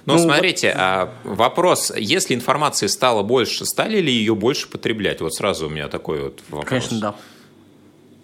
Но 0.06 0.14
ну, 0.14 0.20
смотрите, 0.20 0.74
а 0.74 1.12
вопрос, 1.24 1.92
если 1.94 2.34
информации 2.34 2.86
стало 2.86 3.22
больше, 3.22 3.66
стали 3.66 3.98
ли 3.98 4.10
ее 4.10 4.34
больше 4.34 4.68
потреблять? 4.70 5.20
Вот 5.20 5.34
сразу 5.34 5.66
у 5.66 5.70
меня 5.70 5.88
такой 5.88 6.22
вот 6.22 6.42
вопрос. 6.48 6.68
Конечно, 6.68 7.00
да. 7.00 7.14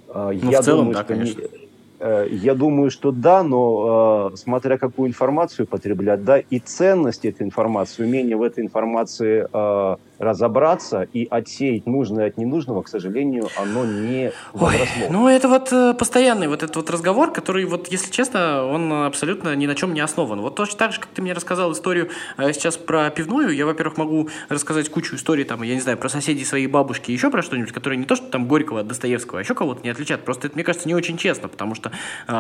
А, 0.09 0.33
ну, 0.33 0.51
я 0.51 0.63
в 0.63 0.65
целом, 0.65 0.87
думаю, 0.87 0.95
да, 0.95 1.05
конечно. 1.05 1.41
Не 1.43 1.65
Э, 2.05 2.27
я 2.31 2.55
думаю, 2.55 2.91
что 2.91 3.13
да, 3.13 3.43
но 3.43 4.31
э, 4.33 4.37
смотря 4.37 4.77
какую 4.77 5.09
информацию 5.09 5.67
потреблять, 5.67 6.23
да, 6.23 6.39
и 6.39 6.59
ценность 6.59 7.25
этой 7.25 7.45
информации, 7.45 8.05
умение 8.05 8.37
в 8.37 8.43
этой 8.43 8.63
информации 8.63 9.47
э, 9.51 9.97
разобраться 10.19 11.03
и 11.13 11.27
отсеять 11.31 11.87
нужное 11.87 12.29
от 12.29 12.39
ненужного, 12.39 12.83
к 12.83 12.89
сожалению, 12.89 13.49
оно 13.57 13.85
не 13.85 14.33
возросло. 14.53 15.05
Ой, 15.05 15.09
ну, 15.11 15.29
это 15.29 15.49
вот 15.49 15.73
э, 15.73 15.95
постоянный 15.95 16.49
вот 16.49 16.63
этот 16.63 16.77
вот 16.77 16.91
разговор, 16.91 17.33
который, 17.33 17.65
вот, 17.65 17.89
если 17.89 18.11
честно, 18.11 18.65
он 18.65 18.93
абсолютно 18.93 19.55
ни 19.55 19.67
на 19.67 19.75
чем 19.75 19.95
не 19.95 20.01
основан. 20.01 20.41
Вот 20.41 20.55
точно 20.55 20.79
так 20.79 20.93
же, 20.93 21.01
как 21.01 21.09
ты 21.11 21.23
мне 21.23 21.33
рассказал 21.33 21.73
историю 21.73 22.11
э, 22.37 22.53
сейчас 22.53 22.77
про 22.77 23.11
пивную, 23.11 23.55
я, 23.55 23.67
во-первых, 23.67 23.97
могу 23.99 24.29
рассказать 24.49 24.89
кучу 24.89 25.17
историй, 25.17 25.45
там, 25.45 25.63
я 25.63 25.75
не 25.75 25.81
знаю, 25.81 25.99
про 25.99 26.09
соседей 26.09 26.45
своей 26.45 26.67
бабушки, 26.67 27.11
еще 27.11 27.31
про 27.31 27.43
что-нибудь, 27.43 27.73
которые 27.73 27.99
не 27.99 28.05
то, 28.05 28.17
что 28.17 28.27
там 28.27 28.47
Горького 28.47 28.81
от 28.81 28.87
Достоевского, 28.87 29.41
а 29.41 29.43
еще 29.43 29.55
кого-то 29.55 29.83
не 29.83 29.91
отличат. 29.91 30.25
Просто 30.25 30.47
это, 30.47 30.57
мне 30.57 30.65
кажется, 30.65 30.89
не 30.89 30.95
очень 30.95 31.17
честно, 31.17 31.49
потому 31.49 31.75
что 31.75 31.91
э, 32.29 32.33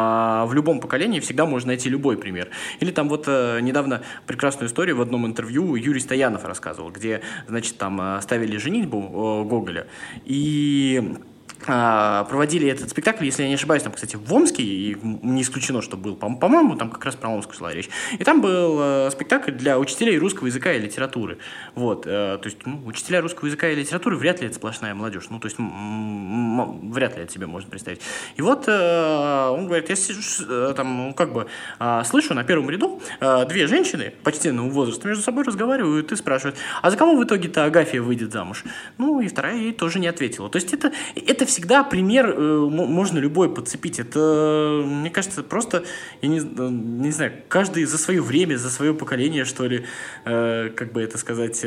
в 0.46 0.50
любом 0.52 0.80
поколении 0.80 1.20
всегда 1.20 1.46
можно 1.46 1.68
найти 1.68 1.88
любой 1.88 2.16
пример. 2.16 2.50
Или 2.80 2.90
там 2.90 3.08
вот 3.08 3.24
э, 3.26 3.60
недавно 3.60 4.02
прекрасную 4.26 4.68
историю 4.68 4.96
в 4.96 5.00
одном 5.00 5.26
интервью 5.26 5.74
Юрий 5.74 6.00
Стоянов 6.00 6.44
рассказывал, 6.44 6.90
где, 6.90 7.22
значит, 7.48 7.63
там 7.72 8.00
э, 8.00 8.20
ставили 8.22 8.56
женитьбу 8.56 8.98
э, 8.98 9.48
Гоголя, 9.48 9.86
и 10.24 11.16
проводили 11.66 12.68
этот 12.68 12.90
спектакль, 12.90 13.24
если 13.24 13.42
я 13.42 13.48
не 13.48 13.54
ошибаюсь, 13.54 13.82
там, 13.82 13.92
кстати, 13.92 14.16
в 14.16 14.32
Омске, 14.32 14.62
и 14.62 14.96
не 15.02 15.42
исключено, 15.42 15.82
что 15.82 15.96
был, 15.96 16.16
по-моему, 16.16 16.76
там 16.76 16.90
как 16.90 17.04
раз 17.04 17.16
про 17.16 17.28
Омск 17.28 17.54
шла 17.54 17.72
речь. 17.72 17.88
И 18.18 18.24
там 18.24 18.40
был 18.40 18.78
э, 18.80 19.10
спектакль 19.10 19.52
для 19.52 19.78
учителей 19.78 20.18
русского 20.18 20.46
языка 20.46 20.72
и 20.72 20.78
литературы. 20.78 21.38
Вот, 21.74 22.06
э, 22.06 22.38
то 22.40 22.44
есть, 22.44 22.58
ну, 22.66 22.82
учителя 22.84 23.20
русского 23.20 23.46
языка 23.46 23.68
и 23.68 23.74
литературы 23.74 24.16
вряд 24.16 24.40
ли 24.40 24.46
это 24.46 24.56
сплошная 24.56 24.94
молодежь. 24.94 25.26
Ну, 25.30 25.38
то 25.38 25.46
есть, 25.46 25.56
вряд 25.58 27.16
ли 27.16 27.22
это 27.22 27.32
себе 27.32 27.46
можно 27.46 27.70
представить. 27.70 28.00
И 28.36 28.42
вот 28.42 28.64
э, 28.66 29.48
он 29.48 29.66
говорит, 29.66 29.88
я 29.88 29.96
сижу, 29.96 30.74
там, 30.74 30.96
ну, 30.96 31.14
как 31.14 31.32
бы, 31.32 31.46
э, 31.80 32.02
слышу 32.04 32.34
на 32.34 32.44
первом 32.44 32.70
ряду 32.70 33.00
две 33.48 33.66
женщины 33.66 34.12
почтенного 34.22 34.68
возраста 34.68 35.08
между 35.08 35.22
собой 35.22 35.44
разговаривают 35.44 36.12
и 36.12 36.16
спрашивают, 36.16 36.56
а 36.82 36.90
за 36.90 36.96
кого 36.96 37.16
в 37.16 37.24
итоге-то 37.24 37.64
Агафья 37.64 38.02
выйдет 38.02 38.32
замуж? 38.32 38.64
Ну, 38.98 39.20
и 39.20 39.28
вторая 39.28 39.56
ей 39.56 39.72
тоже 39.72 39.98
не 39.98 40.06
ответила. 40.06 40.48
То 40.48 40.56
есть, 40.56 40.72
это, 40.72 40.92
это 41.14 41.46
всегда 41.54 41.84
пример, 41.84 42.34
э, 42.36 42.68
можно 42.68 43.20
любой 43.20 43.48
подцепить. 43.48 44.00
Это, 44.00 44.82
мне 44.84 45.08
кажется, 45.08 45.44
просто, 45.44 45.84
я 46.20 46.28
не, 46.28 46.40
э, 46.40 46.42
не 46.44 47.12
знаю, 47.12 47.32
каждый 47.48 47.84
за 47.84 47.96
свое 47.96 48.20
время, 48.20 48.56
за 48.56 48.70
свое 48.70 48.92
поколение, 48.92 49.44
что 49.44 49.66
ли, 49.66 49.84
э, 50.24 50.70
как 50.74 50.92
бы 50.92 51.00
это 51.00 51.16
сказать, 51.16 51.64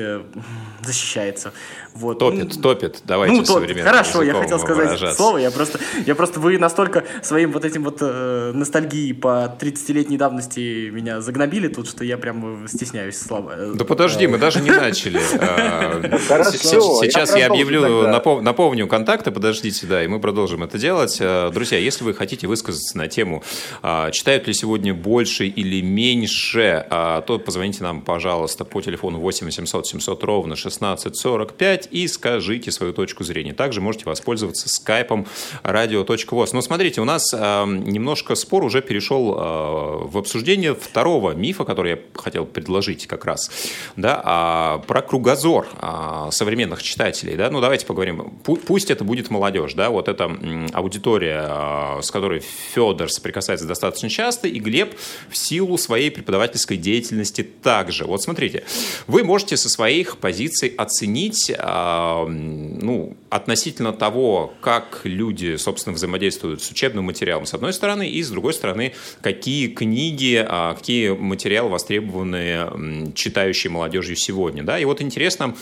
защищается. 0.84 1.54
Вот. 1.94 2.20
Топит, 2.20 2.62
топит. 2.62 3.02
Давайте 3.06 3.38
ну, 3.38 3.44
топит. 3.44 3.82
Хорошо, 3.82 4.24
я 4.24 4.34
хотел 4.34 4.60
сказать 4.60 5.02
это 5.02 5.14
слово. 5.14 5.38
Я 5.38 5.52
просто, 5.52 5.80
я 6.06 6.16
просто, 6.16 6.42
вы 6.42 6.58
настолько 6.58 7.06
своим 7.24 7.54
вот 7.54 7.64
этим 7.64 7.84
вот 7.84 8.00
э, 8.02 8.52
ностальгией 8.54 9.14
по 9.14 9.56
30-летней 9.60 10.18
давности 10.18 10.90
меня 10.90 11.22
загнобили 11.22 11.70
тут, 11.70 11.88
что 11.88 12.04
я 12.04 12.18
прям 12.18 12.68
стесняюсь 12.68 13.18
слова. 13.18 13.56
Да 13.74 13.86
подожди, 13.86 14.28
мы 14.28 14.38
даже 14.38 14.60
не 14.60 14.72
начали. 14.72 15.20
Сейчас 15.20 17.38
я 17.38 17.48
объявлю, 17.48 18.42
напомню 18.42 18.88
контакты, 18.88 19.32
подождите, 19.68 19.88
да, 19.88 20.04
и 20.04 20.08
мы 20.08 20.20
продолжим 20.20 20.64
это 20.64 20.78
делать. 20.78 21.18
Э, 21.20 21.52
друзья, 21.54 21.78
если 21.78 22.04
вы 22.04 22.14
хотите 22.14 22.48
высказаться 22.48 22.98
на 22.98 23.08
тему, 23.08 23.44
а, 23.82 24.12
читают 24.12 24.48
ли 24.48 24.54
сегодня 24.54 24.94
больше 24.94 25.46
или 25.46 25.82
меньше, 25.82 26.86
а, 26.90 27.22
то 27.22 27.38
позвоните 27.38 27.84
нам, 27.84 28.02
пожалуйста, 28.02 28.64
по 28.64 28.82
телефону 28.82 29.20
8 29.20 29.46
800 29.46 29.88
700 29.88 30.24
ровно 30.24 30.56
1645 30.56 31.90
и 31.92 32.08
скажите 32.08 32.72
свою 32.72 32.94
точку 32.94 33.24
зрения. 33.24 33.54
Также 33.54 33.82
можете 33.82 34.06
воспользоваться 34.06 34.70
скайпом 34.70 35.28
radio.voz. 35.64 36.50
Но 36.54 36.62
смотрите, 36.62 37.02
у 37.02 37.06
нас 37.06 37.34
э, 37.34 37.66
немножко 37.66 38.36
спор 38.36 38.64
уже 38.64 38.82
перешел 38.82 39.18
в 39.28 40.18
обсуждение 40.18 40.76
второго 40.76 41.32
мифа, 41.32 41.66
который 41.66 41.92
я 41.92 42.00
хотел 42.14 42.46
предложить 42.46 43.08
как 43.08 43.26
раз, 43.26 43.52
да, 43.96 44.22
а, 44.24 44.78
про 44.88 45.02
кругозор 45.02 45.68
а, 45.80 46.32
современных 46.32 46.82
читателей. 46.84 47.36
Да? 47.36 47.50
Ну, 47.50 47.62
давайте 47.62 47.86
поговорим. 47.86 48.34
Пусть 48.44 48.92
это 48.92 49.04
будет 49.04 49.30
молодежь, 49.30 49.57
да, 49.76 49.90
вот 49.90 50.08
эта 50.08 50.26
аудитория, 50.74 51.42
а, 51.44 52.00
с 52.02 52.12
которой 52.12 52.42
Федор 52.74 53.12
соприкасается 53.12 53.66
достаточно 53.66 54.10
часто, 54.10 54.48
и 54.48 54.60
Глеб 54.60 54.96
в 55.30 55.38
силу 55.38 55.78
своей 55.78 56.12
преподавательской 56.12 56.78
деятельности 56.78 57.44
также. 57.44 58.06
Вот 58.06 58.22
смотрите, 58.22 58.64
вы 59.08 59.24
можете 59.24 59.58
со 59.58 59.70
своих 59.70 60.18
позиций 60.18 60.70
оценить 60.70 61.52
ну, 61.58 63.18
относительно 63.30 63.94
того, 63.94 64.54
как 64.62 65.02
люди, 65.04 65.56
собственно, 65.58 65.96
взаимодействуют 65.96 66.62
с 66.64 66.72
учебным 66.72 67.06
материалом, 67.06 67.46
с 67.46 67.54
одной 67.54 67.74
стороны, 67.74 68.10
и 68.10 68.22
с 68.24 68.30
другой 68.30 68.54
стороны, 68.54 68.94
какие 69.22 69.68
книги, 69.68 70.44
а, 70.48 70.76
какие 70.76 71.10
материалы 71.10 71.70
востребованы 71.70 73.14
читающей 73.16 73.70
молодежью 73.70 74.16
сегодня. 74.16 74.64
Да? 74.64 74.80
И 74.80 74.86
вот 74.86 75.02
интересно, 75.02 75.56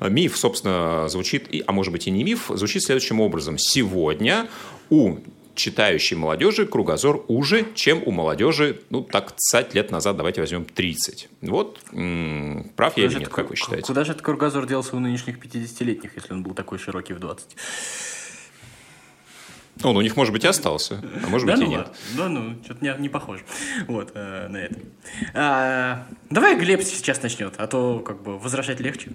миф, 0.00 0.36
собственно, 0.36 1.08
звучит, 1.08 1.48
а 1.66 1.72
может 1.72 1.92
быть 1.92 2.06
и 2.06 2.10
не 2.10 2.24
миф, 2.24 2.50
звучит 2.54 2.82
следующим 2.82 3.20
образом. 3.20 3.41
Сегодня 3.58 4.48
у 4.90 5.18
читающей 5.54 6.16
молодежи 6.16 6.66
кругозор 6.66 7.24
уже, 7.28 7.66
чем 7.74 8.02
у 8.04 8.10
молодежи, 8.10 8.80
ну, 8.90 9.02
так, 9.02 9.32
50 9.32 9.74
лет 9.74 9.90
назад, 9.90 10.16
давайте 10.16 10.40
возьмем 10.40 10.64
30. 10.64 11.28
Вот, 11.42 11.78
м- 11.92 12.70
прав 12.76 12.94
куда 12.94 13.06
я 13.06 13.12
или 13.12 13.20
нет, 13.20 13.28
как 13.28 13.50
вы 13.50 13.56
считаете? 13.56 13.86
Куда 13.86 14.04
же 14.04 14.12
этот 14.12 14.22
кругозор 14.22 14.66
делся 14.66 14.96
у 14.96 14.98
нынешних 14.98 15.38
50-летних, 15.38 16.16
если 16.16 16.32
он 16.32 16.42
был 16.42 16.54
такой 16.54 16.78
широкий 16.78 17.12
в 17.12 17.18
20? 17.18 17.56
Он 19.84 19.96
у 19.96 20.00
них, 20.02 20.16
может 20.16 20.32
быть, 20.32 20.44
и 20.44 20.46
остался, 20.46 21.02
а 21.24 21.28
может 21.28 21.46
быть, 21.48 21.58
и 21.58 21.64
ну, 21.64 21.70
нет. 21.70 21.88
Да, 22.16 22.28
ну, 22.28 22.56
что-то 22.62 22.84
не, 22.84 22.94
не 22.98 23.08
похоже 23.08 23.42
вот, 23.88 24.12
э, 24.14 24.48
на 24.48 24.56
это. 24.58 24.76
А, 25.34 26.06
давай 26.30 26.58
Глеб 26.58 26.82
сейчас 26.82 27.22
начнет, 27.22 27.54
а 27.56 27.66
то 27.66 27.98
как 27.98 28.22
бы 28.22 28.38
возражать 28.38 28.80
легче. 28.80 29.12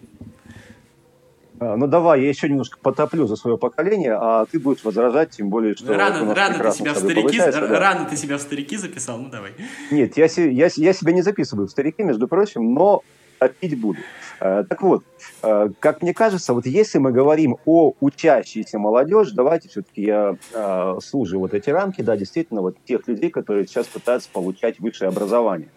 А, 1.59 1.75
ну 1.75 1.87
давай, 1.87 2.21
я 2.21 2.29
еще 2.29 2.47
немножко 2.49 2.77
потоплю 2.79 3.27
за 3.27 3.35
свое 3.35 3.57
поколение, 3.57 4.13
а 4.19 4.45
ты 4.45 4.59
будешь 4.59 4.83
возражать, 4.83 5.31
тем 5.31 5.49
более, 5.49 5.75
что... 5.75 5.93
Рано, 5.93 6.33
рано, 6.33 6.63
ты 6.63 6.71
себя, 6.71 6.93
в 6.93 6.97
старики, 6.97 7.37
да? 7.37 7.79
рано 7.79 8.07
ты 8.09 8.15
себя 8.15 8.37
в 8.37 8.41
старики 8.41 8.77
записал, 8.77 9.17
ну 9.17 9.29
давай. 9.29 9.53
Нет, 9.91 10.17
я, 10.17 10.27
я, 10.35 10.69
я 10.75 10.93
себя 10.93 11.11
не 11.13 11.21
записываю 11.21 11.67
в 11.67 11.71
старики, 11.71 12.03
между 12.03 12.27
прочим, 12.27 12.73
но 12.73 13.03
топить 13.39 13.79
буду. 13.79 13.99
Э, 14.39 14.63
так 14.67 14.81
вот, 14.81 15.03
э, 15.41 15.69
как 15.79 16.01
мне 16.01 16.13
кажется, 16.13 16.53
вот 16.53 16.65
если 16.65 16.99
мы 16.99 17.11
говорим 17.11 17.57
о 17.65 17.93
учащейся 17.99 18.79
молодежи, 18.79 19.33
давайте 19.33 19.69
все-таки 19.69 20.03
я 20.03 20.35
э, 20.53 20.99
служу 21.03 21.39
вот 21.39 21.53
эти 21.53 21.69
рамки, 21.69 22.01
да, 22.01 22.15
действительно, 22.17 22.61
вот 22.61 22.77
тех 22.85 23.07
людей, 23.07 23.29
которые 23.29 23.65
сейчас 23.67 23.87
пытаются 23.87 24.29
получать 24.31 24.79
высшее 24.79 25.09
образование, 25.09 25.69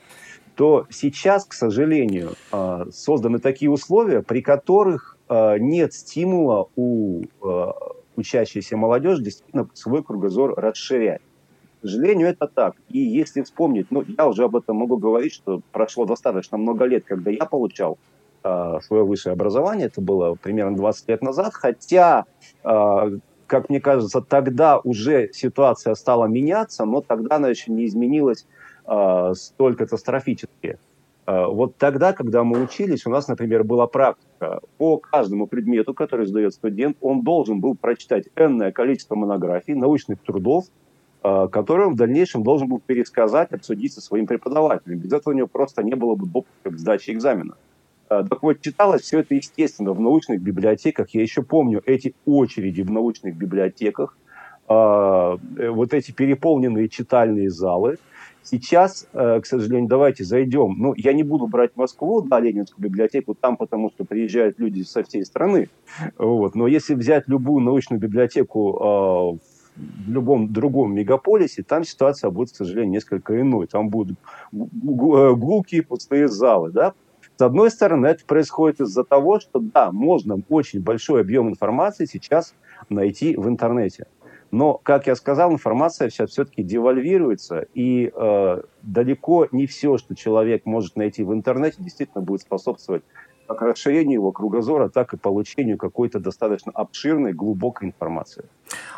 то 0.57 0.87
сейчас, 0.91 1.47
к 1.47 1.55
сожалению, 1.55 2.35
созданы 2.93 3.39
такие 3.39 3.71
условия, 3.71 4.21
при 4.21 4.43
которых 4.43 5.17
нет 5.31 5.93
стимула 5.95 6.69
у 6.77 7.23
учащейся 8.17 8.77
молодежи 8.77 9.23
действительно 9.23 9.69
свой 9.75 10.05
кругозор 10.05 10.55
расширять. 10.57 11.23
К 11.81 11.83
сожалению, 11.83 12.29
это 12.29 12.47
так. 12.47 12.75
И 12.89 12.99
если 12.99 13.41
вспомнить, 13.43 13.87
ну, 13.91 14.05
я 14.19 14.29
уже 14.29 14.45
об 14.45 14.55
этом 14.55 14.77
могу 14.77 14.99
говорить, 14.99 15.33
что 15.33 15.63
прошло 15.73 16.05
достаточно 16.05 16.59
много 16.59 16.85
лет, 16.85 17.05
когда 17.07 17.31
я 17.31 17.47
получал 17.47 17.99
э, 18.45 18.79
свое 18.83 19.03
высшее 19.03 19.33
образование, 19.33 19.87
это 19.87 20.03
было 20.03 20.35
примерно 20.35 20.77
20 20.77 21.09
лет 21.09 21.23
назад, 21.23 21.55
хотя, 21.55 22.27
э, 22.65 23.19
как 23.47 23.71
мне 23.71 23.81
кажется, 23.81 24.21
тогда 24.21 24.79
уже 24.79 25.31
ситуация 25.33 25.95
стала 25.95 26.27
меняться, 26.27 26.85
но 26.85 27.01
тогда 27.01 27.37
она 27.37 27.49
еще 27.49 27.73
не 27.73 27.87
изменилась 27.87 28.47
э, 28.87 29.33
столь 29.35 29.75
катастрофически. 29.75 30.79
Э, 31.27 31.47
вот 31.47 31.79
тогда, 31.79 32.13
когда 32.13 32.45
мы 32.45 32.63
учились, 32.63 33.07
у 33.07 33.11
нас, 33.11 33.27
например, 33.27 33.65
была 33.65 33.87
практика. 33.87 34.30
По 34.79 34.97
каждому 34.97 35.47
предмету, 35.47 35.93
который 35.93 36.27
сдает 36.27 36.55
студент, 36.55 36.97
он 37.01 37.23
должен 37.23 37.61
был 37.61 37.75
прочитать 37.75 38.29
энное 38.37 38.73
количество 38.73 39.15
монографий, 39.15 39.75
научных 39.75 40.21
трудов, 40.21 40.65
Э, 41.23 41.49
который 41.53 41.87
он 41.87 41.95
в 41.95 41.97
дальнейшем 41.97 42.43
должен 42.43 42.69
был 42.69 42.81
пересказать, 42.81 43.53
обсудить 43.53 43.93
со 43.93 44.01
своим 44.01 44.27
преподавателем. 44.27 44.99
Без 44.99 45.13
этого 45.13 45.35
у 45.35 45.37
него 45.37 45.49
просто 45.49 45.83
не 45.83 45.95
было 45.95 46.15
бы 46.15 46.27
допуска 46.27 46.71
к 46.71 46.79
сдаче 46.79 47.13
экзамена. 47.13 47.57
Э, 48.09 48.25
так 48.29 48.43
вот, 48.43 48.63
читалось 48.63 49.03
все 49.03 49.19
это, 49.21 49.35
естественно, 49.35 49.93
в 49.93 50.01
научных 50.01 50.41
библиотеках. 50.41 51.11
Я 51.11 51.21
еще 51.21 51.43
помню 51.43 51.83
эти 51.85 52.15
очереди 52.25 52.81
в 52.81 52.91
научных 52.91 53.37
библиотеках, 53.37 54.17
э, 54.69 54.73
вот 54.73 55.93
эти 55.93 56.11
переполненные 56.11 56.89
читальные 56.89 57.51
залы. 57.51 57.99
Сейчас, 58.43 59.07
к 59.13 59.43
сожалению, 59.45 59.89
давайте 59.89 60.25
зайдем. 60.25 60.75
Ну, 60.79 60.95
я 60.97 61.13
не 61.13 61.23
буду 61.23 61.47
брать 61.47 61.77
Москву, 61.77 62.23
да, 62.23 62.41
Ленинскую 62.41 62.83
библиотеку, 62.89 63.35
там 63.35 63.57
потому 63.57 63.91
что 63.91 64.05
приезжают 64.05 64.59
люди 64.59 64.83
со 64.83 65.03
всей 65.05 65.25
страны. 65.25 65.69
Вот. 66.19 66.55
Но 66.55 66.67
если 66.67 66.95
взять 66.95 67.29
любую 67.29 67.63
научную 67.65 68.01
библиотеку 68.01 69.39
в 69.77 70.11
любом 70.11 70.53
другом 70.53 70.95
мегаполисе, 70.95 71.63
там 71.63 71.85
ситуация 71.85 72.31
будет, 72.31 72.53
к 72.53 72.57
сожалению, 72.57 72.93
несколько 72.93 73.41
иной. 73.41 73.67
Там 73.67 73.89
будут 73.89 74.19
э, 74.53 74.57
гулкие 75.35 75.83
пустые 75.83 76.29
залы, 76.29 76.71
да. 76.71 76.93
С 77.37 77.43
одной 77.43 77.71
стороны, 77.71 78.09
это 78.09 78.25
происходит 78.27 78.81
из-за 78.81 79.05
того, 79.05 79.41
что, 79.41 79.61
да, 79.61 79.93
можно 79.93 80.39
очень 80.51 80.83
большой 80.83 81.23
объем 81.23 81.49
информации 81.49 82.05
сейчас 82.05 82.55
найти 82.91 83.37
в 83.37 83.49
интернете. 83.49 84.07
Но, 84.51 84.75
как 84.83 85.07
я 85.07 85.15
сказал, 85.15 85.53
информация 85.53 86.11
сейчас 86.11 86.31
все-таки 86.31 86.63
девальвируется, 86.63 87.67
и 87.73 88.13
э, 88.13 88.63
далеко 88.83 89.47
не 89.53 89.67
все, 89.67 89.97
что 89.97 90.17
человек 90.17 90.67
может 90.67 90.97
найти 90.97 91.23
в 91.23 91.33
интернете, 91.33 91.77
действительно 91.79 92.23
будет 92.23 92.43
способствовать 92.43 93.05
как 93.55 93.63
расширению 93.63 94.15
его 94.15 94.33
кругозора, 94.33 94.89
так 94.89 95.13
и 95.13 95.17
получению 95.17 95.77
какой-то 95.77 96.21
достаточно 96.21 96.71
обширной, 96.73 97.33
глубокой 97.33 97.89
информации. 97.89 98.45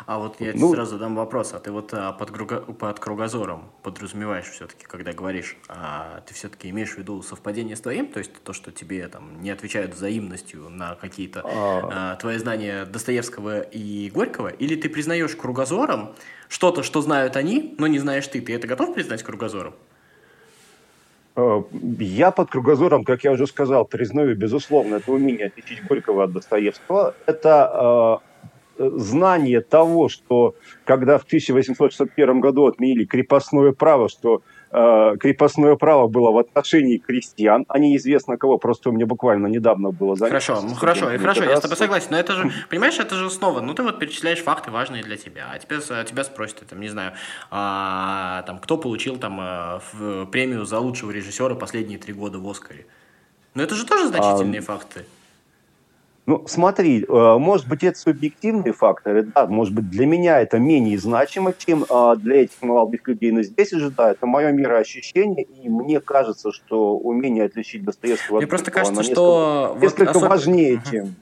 А 0.05 0.19
вот 0.19 0.39
я 0.39 0.51
ну, 0.53 0.71
сразу 0.73 0.99
дам 0.99 1.15
вопрос. 1.15 1.53
А 1.53 1.59
ты 1.59 1.71
вот 1.71 1.91
а, 1.93 2.11
под, 2.11 2.29
круго, 2.29 2.57
под 2.57 2.99
кругозором 2.99 3.71
подразумеваешь 3.81 4.45
все-таки, 4.45 4.85
когда 4.85 5.13
говоришь, 5.13 5.57
а 5.67 6.21
ты 6.27 6.35
все-таки 6.35 6.69
имеешь 6.69 6.91
в 6.91 6.97
виду 6.99 7.21
совпадение 7.23 7.75
с 7.75 7.81
твоим? 7.81 8.07
То 8.07 8.19
есть 8.19 8.31
то, 8.43 8.53
что 8.53 8.71
тебе 8.71 9.07
там 9.07 9.41
не 9.41 9.49
отвечают 9.49 9.95
взаимностью 9.95 10.69
на 10.69 10.95
какие-то 10.95 11.41
а... 11.43 12.13
А, 12.13 12.15
твои 12.17 12.37
знания 12.37 12.85
Достоевского 12.85 13.61
и 13.61 14.11
Горького? 14.11 14.49
Или 14.49 14.75
ты 14.75 14.87
признаешь 14.87 15.35
кругозором 15.35 16.13
что-то, 16.47 16.83
что 16.83 17.01
знают 17.01 17.35
они, 17.37 17.75
но 17.79 17.87
не 17.87 17.97
знаешь 17.97 18.27
ты? 18.27 18.39
Ты 18.39 18.53
это 18.53 18.67
готов 18.67 18.93
признать 18.93 19.23
кругозором? 19.23 19.73
Э, 21.35 21.63
я 21.99 22.31
под 22.31 22.49
кругозором, 22.49 23.03
как 23.03 23.23
я 23.23 23.31
уже 23.31 23.47
сказал, 23.47 23.85
признаю, 23.85 24.35
безусловно, 24.35 24.95
это 24.95 25.11
умение 25.11 25.47
отличить 25.47 25.85
Горького 25.87 26.23
от 26.23 26.31
Достоевского. 26.31 27.15
Это 27.25 28.21
э, 28.77 28.89
знание 28.95 29.61
того, 29.61 30.09
что 30.09 30.55
когда 30.85 31.17
в 31.17 31.23
1861 31.23 32.39
году 32.39 32.67
отменили 32.67 33.05
крепостное 33.05 33.71
право, 33.71 34.09
что 34.09 34.41
Э, 34.75 35.15
крепостное 35.19 35.75
право 35.75 36.07
было 36.07 36.31
в 36.31 36.37
отношении 36.39 36.97
крестьян, 36.97 37.63
а 37.67 37.77
неизвестно 37.77 38.37
кого, 38.37 38.57
просто 38.57 38.89
у 38.89 38.91
меня 38.91 39.05
буквально 39.05 39.45
недавно 39.45 39.91
было 39.91 40.15
занятие. 40.15 40.39
Хорошо, 40.39 40.67
ну 40.67 40.73
хорошо, 40.73 41.11
и 41.11 41.19
хорошо, 41.19 41.43
я 41.43 41.57
с 41.57 41.61
тобой 41.61 41.77
согласен, 41.77 42.07
но 42.09 42.17
это 42.17 42.33
же, 42.33 42.51
понимаешь, 42.71 42.97
это 42.97 43.13
же 43.13 43.29
снова, 43.29 43.61
ну 43.61 43.75
ты 43.75 43.83
вот 43.83 43.99
перечисляешь 43.99 44.41
факты 44.41 44.71
важные 44.71 45.03
для 45.03 45.15
тебя, 45.15 45.51
а 45.53 45.59
тебя, 45.59 46.03
тебя 46.03 46.23
спросят, 46.23 46.65
там, 46.67 46.79
не 46.79 46.89
знаю, 46.89 47.13
а, 47.51 48.41
там, 48.47 48.57
кто 48.57 48.77
получил 48.77 49.17
там 49.17 49.39
э, 49.39 50.25
премию 50.31 50.65
за 50.65 50.79
лучшего 50.79 51.11
режиссера 51.11 51.53
последние 51.53 51.99
три 51.99 52.13
года 52.13 52.39
в 52.39 52.49
Оскаре. 52.49 52.87
Но 53.53 53.61
это 53.61 53.75
же 53.75 53.85
тоже 53.85 54.07
значительные 54.07 54.61
а, 54.61 54.63
факты. 54.63 55.05
Ну, 56.25 56.45
смотри, 56.47 57.03
э, 57.03 57.37
может 57.37 57.67
быть, 57.67 57.83
это 57.83 57.99
субъективные 57.99 58.71
факторы, 58.71 59.23
да, 59.23 59.45
может 59.45 59.73
быть, 59.73 59.89
для 59.89 60.05
меня 60.05 60.39
это 60.39 60.57
менее 60.57 60.97
значимо, 60.97 61.53
чем 61.57 61.85
а, 61.89 62.15
для 62.15 62.43
этих 62.43 62.61
молодых 62.61 63.05
людей, 63.07 63.31
но 63.31 63.41
здесь 63.41 63.73
уже, 63.73 63.89
да, 63.91 64.11
это 64.11 64.25
мое 64.25 64.51
мироощущение, 64.53 65.43
и 65.43 65.67
мне 65.67 65.99
кажется, 65.99 66.53
что 66.53 66.95
умение 66.95 67.43
отличить 67.43 67.83
Достоевского 67.83 68.37
Мне 68.37 68.47
просто 68.47 68.71
кажется, 68.71 69.03
что... 69.03 69.77
Несколько, 69.81 70.05
вот 70.05 70.09
особенно... 70.11 70.29
важнее, 70.29 70.81
чем... 70.89 71.15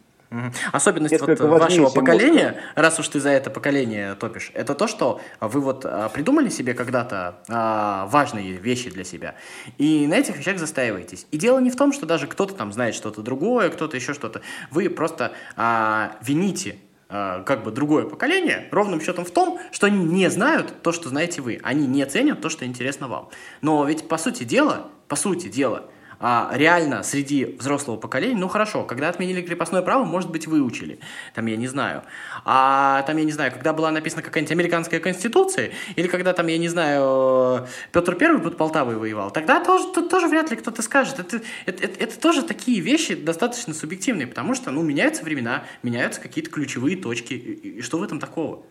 Особенность 0.71 1.19
вот 1.19 1.39
вашего 1.39 1.89
поколения, 1.89 2.61
раз 2.75 2.99
уж 2.99 3.09
ты 3.09 3.19
за 3.19 3.29
это 3.29 3.49
поколение 3.49 4.15
топишь, 4.15 4.51
это 4.53 4.75
то, 4.75 4.87
что 4.87 5.19
вы 5.41 5.59
вот 5.59 5.85
а, 5.85 6.07
придумали 6.07 6.47
себе 6.47 6.73
когда-то 6.73 7.41
а, 7.49 8.05
важные 8.07 8.53
вещи 8.53 8.89
для 8.89 9.03
себя, 9.03 9.35
и 9.77 10.07
на 10.07 10.13
этих 10.13 10.37
вещах 10.37 10.57
застаиваетесь. 10.57 11.27
И 11.31 11.37
дело 11.37 11.59
не 11.59 11.69
в 11.69 11.75
том, 11.75 11.91
что 11.91 12.05
даже 12.05 12.27
кто-то 12.27 12.53
там 12.53 12.71
знает 12.71 12.95
что-то 12.95 13.21
другое, 13.21 13.69
кто-то 13.69 13.97
еще 13.97 14.13
что-то. 14.13 14.41
Вы 14.69 14.89
просто 14.89 15.33
а, 15.57 16.15
вините 16.21 16.77
как 17.09 17.65
бы 17.65 17.71
другое 17.71 18.05
поколение 18.05 18.69
ровным 18.71 19.01
счетом 19.01 19.25
в 19.25 19.31
том, 19.31 19.59
что 19.73 19.87
они 19.87 20.01
не 20.01 20.29
знают 20.29 20.81
то, 20.81 20.93
что 20.93 21.09
знаете 21.09 21.41
вы. 21.41 21.59
Они 21.61 21.85
не 21.85 22.05
ценят 22.05 22.39
то, 22.39 22.47
что 22.47 22.65
интересно 22.65 23.09
вам. 23.09 23.27
Но 23.59 23.83
ведь 23.83 24.07
по 24.07 24.17
сути 24.17 24.45
дела, 24.45 24.87
по 25.09 25.17
сути 25.17 25.49
дела, 25.49 25.89
а, 26.23 26.51
реально 26.53 27.01
среди 27.01 27.45
взрослого 27.59 27.97
поколения, 27.97 28.37
ну 28.37 28.47
хорошо, 28.47 28.83
когда 28.83 29.09
отменили 29.09 29.41
крепостное 29.41 29.81
право, 29.81 30.05
может 30.05 30.29
быть, 30.29 30.45
выучили, 30.45 30.99
там, 31.33 31.47
я 31.47 31.57
не 31.57 31.67
знаю. 31.67 32.03
А 32.45 33.01
там, 33.03 33.17
я 33.17 33.23
не 33.23 33.31
знаю, 33.31 33.51
когда 33.51 33.73
была 33.73 33.89
написана 33.89 34.21
какая-нибудь 34.21 34.51
американская 34.51 34.99
конституция, 34.99 35.71
или 35.95 36.07
когда 36.07 36.33
там, 36.33 36.45
я 36.45 36.59
не 36.59 36.69
знаю, 36.69 37.67
Петр 37.91 38.15
Первый 38.15 38.39
под 38.39 38.55
Полтавой 38.55 38.97
воевал, 38.97 39.31
тогда 39.31 39.63
тоже, 39.63 39.91
тут 39.93 40.09
тоже 40.09 40.27
вряд 40.27 40.51
ли 40.51 40.57
кто-то 40.57 40.83
скажет. 40.83 41.19
Это, 41.19 41.41
это, 41.65 41.83
это, 41.85 42.03
это 42.03 42.19
тоже 42.19 42.43
такие 42.43 42.79
вещи 42.81 43.15
достаточно 43.15 43.73
субъективные, 43.73 44.27
потому 44.27 44.53
что, 44.53 44.69
ну, 44.69 44.83
меняются 44.83 45.23
времена, 45.23 45.63
меняются 45.81 46.21
какие-то 46.21 46.51
ключевые 46.51 46.97
точки, 46.97 47.33
и, 47.33 47.77
и 47.77 47.81
что 47.81 47.97
в 47.97 48.03
этом 48.03 48.19
такого? 48.19 48.63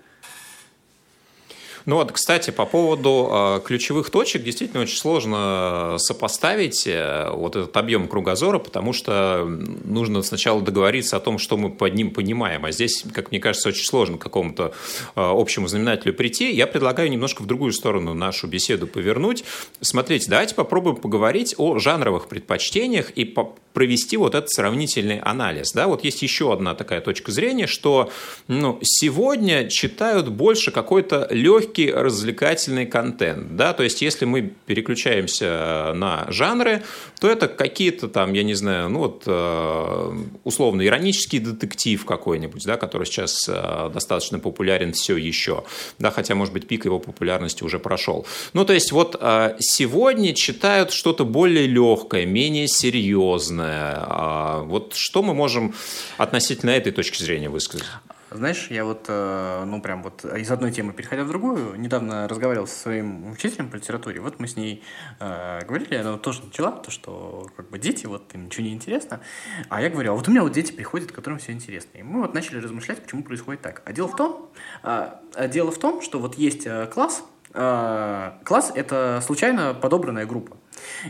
Ну 1.87 1.97
вот, 1.97 2.12
кстати, 2.12 2.51
по 2.51 2.66
поводу 2.66 3.29
э, 3.31 3.61
ключевых 3.64 4.11
точек, 4.11 4.43
действительно 4.43 4.83
очень 4.83 4.97
сложно 4.97 5.97
сопоставить 5.99 6.87
э, 6.87 7.31
вот 7.33 7.57
этот 7.57 7.77
объем 7.77 8.09
кругозора, 8.09 8.59
потому 8.59 8.93
что 8.93 9.45
нужно 9.85 10.23
сначала 10.23 10.61
договориться 10.61 11.16
о 11.16 11.21
том, 11.21 11.38
что 11.38 11.57
мы 11.57 11.71
под 11.71 11.95
ним 11.95 12.11
понимаем. 12.11 12.64
А 12.64 12.73
здесь, 12.73 13.05
как 13.14 13.31
мне 13.31 13.40
кажется, 13.40 13.71
очень 13.71 13.85
сложно 13.85 14.19
к 14.19 14.21
какому-то 14.21 14.73
э, 15.16 15.21
общему 15.21 15.69
знаменателю 15.69 16.14
прийти. 16.14 16.53
Я 16.53 16.66
предлагаю 16.66 17.11
немножко 17.11 17.43
в 17.43 17.47
другую 17.47 17.73
сторону 17.73 18.14
нашу 18.14 18.47
беседу 18.47 18.87
повернуть. 18.87 19.45
Смотрите, 19.81 20.29
давайте 20.29 20.55
попробуем 20.55 20.97
поговорить 20.97 21.55
о 21.59 21.79
жанровых 21.79 22.29
предпочтениях 22.29 23.11
и 23.11 23.25
провести 23.73 24.16
вот 24.16 24.35
этот 24.35 24.51
сравнительный 24.51 25.21
анализ. 25.21 25.73
Да? 25.73 25.87
Вот 25.87 26.05
есть 26.05 26.23
еще 26.23 26.53
одна 26.53 26.75
такая 26.75 27.01
точка 27.01 27.33
зрения, 27.33 27.66
что 27.66 28.11
ну, 28.49 28.79
сегодня 28.83 29.69
читают 29.69 30.29
больше 30.29 30.71
какой-то 30.71 31.29
легкий 31.31 31.70
развлекательный 31.79 32.87
контент. 32.87 33.57
Да? 33.57 33.73
То 33.73 33.83
есть, 33.83 34.03
если 34.03 34.25
мы 34.25 34.53
переключаемся 34.67 35.93
на 35.95 36.27
жанры, 36.29 36.83
то 37.21 37.29
это 37.29 37.49
какие-то 37.49 38.09
там, 38.09 38.33
я 38.33 38.43
не 38.43 38.55
знаю, 38.55 38.89
ну 38.89 39.01
вот 39.01 39.25
э, 39.27 40.13
условно 40.45 40.87
иронический 40.87 41.39
детектив 41.39 42.05
какой-нибудь, 42.05 42.65
да, 42.65 42.77
который 42.77 43.07
сейчас 43.07 43.49
э, 43.49 43.91
достаточно 43.93 44.39
популярен 44.39 44.93
все 44.93 45.17
еще, 45.17 45.65
да, 45.99 46.11
хотя, 46.11 46.35
может 46.35 46.53
быть, 46.53 46.67
пик 46.67 46.85
его 46.85 46.99
популярности 46.99 47.63
уже 47.63 47.79
прошел. 47.79 48.27
Ну, 48.53 48.65
то 48.65 48.73
есть, 48.73 48.93
вот 48.93 49.17
э, 49.21 49.57
сегодня 49.61 50.35
читают 50.35 50.93
что-то 50.93 51.25
более 51.25 51.67
легкое, 51.67 52.27
менее 52.27 52.69
серьезное. 52.69 53.97
А 53.99 54.63
вот 54.63 54.95
что 54.97 55.23
мы 55.23 55.35
можем 55.35 55.75
относительно 56.17 56.71
этой 56.71 56.93
точки 56.93 57.23
зрения 57.23 57.49
высказать? 57.49 57.87
Знаешь, 58.31 58.69
я 58.71 58.85
вот, 58.85 59.07
э, 59.09 59.64
ну, 59.66 59.83
прям 59.83 60.05
вот 60.05 60.25
из 60.25 60.51
одной 60.53 60.71
темы 60.71 60.93
переходя 60.93 61.25
в 61.25 61.29
другую, 61.29 61.75
недавно 61.81 62.29
разговаривал 62.29 62.69
со 62.69 62.79
своим 62.79 63.33
учителем 63.33 63.69
по 63.69 63.77
литературе, 63.77 64.21
вот 64.21 64.38
мы 64.38 64.47
с 64.47 64.57
ней 64.57 64.85
э, 65.19 65.64
говорили, 65.66 65.97
она 65.97 66.12
вот 66.12 66.23
тоже 66.23 66.45
начала, 66.45 66.71
то, 66.71 66.93
что 66.93 67.51
как 67.57 67.71
бы 67.71 67.79
дети, 67.81 68.07
вот 68.07 68.33
им 68.35 68.45
ничего 68.45 68.64
не 68.64 68.73
интересно, 68.73 69.21
а 69.69 69.83
я 69.83 69.90
говорю, 69.90 70.12
а 70.12 70.14
вот 70.14 70.29
у 70.29 70.31
меня 70.31 70.43
вот 70.43 70.53
дети 70.53 70.71
приходят, 70.71 71.11
которым 71.11 71.40
все 71.40 71.51
интересно. 71.51 71.99
И 71.99 72.03
мы 72.05 72.21
вот 72.21 72.33
начали 72.33 72.59
размышлять, 72.59 73.03
почему 73.03 73.25
происходит 73.25 73.62
так. 73.62 73.83
А 73.85 73.93
дело 73.93 74.07
в 74.07 74.14
том, 74.14 74.51
э, 74.85 75.49
дело 75.49 75.73
в 75.73 75.79
том, 75.79 76.01
что 76.01 76.21
вот 76.21 76.37
есть 76.37 76.66
э, 76.66 76.87
класс, 76.87 77.25
э, 77.53 78.33
класс— 78.45 78.71
это 78.77 79.21
случайно 79.27 79.75
подобранная 79.75 80.27
группа. 80.27 80.57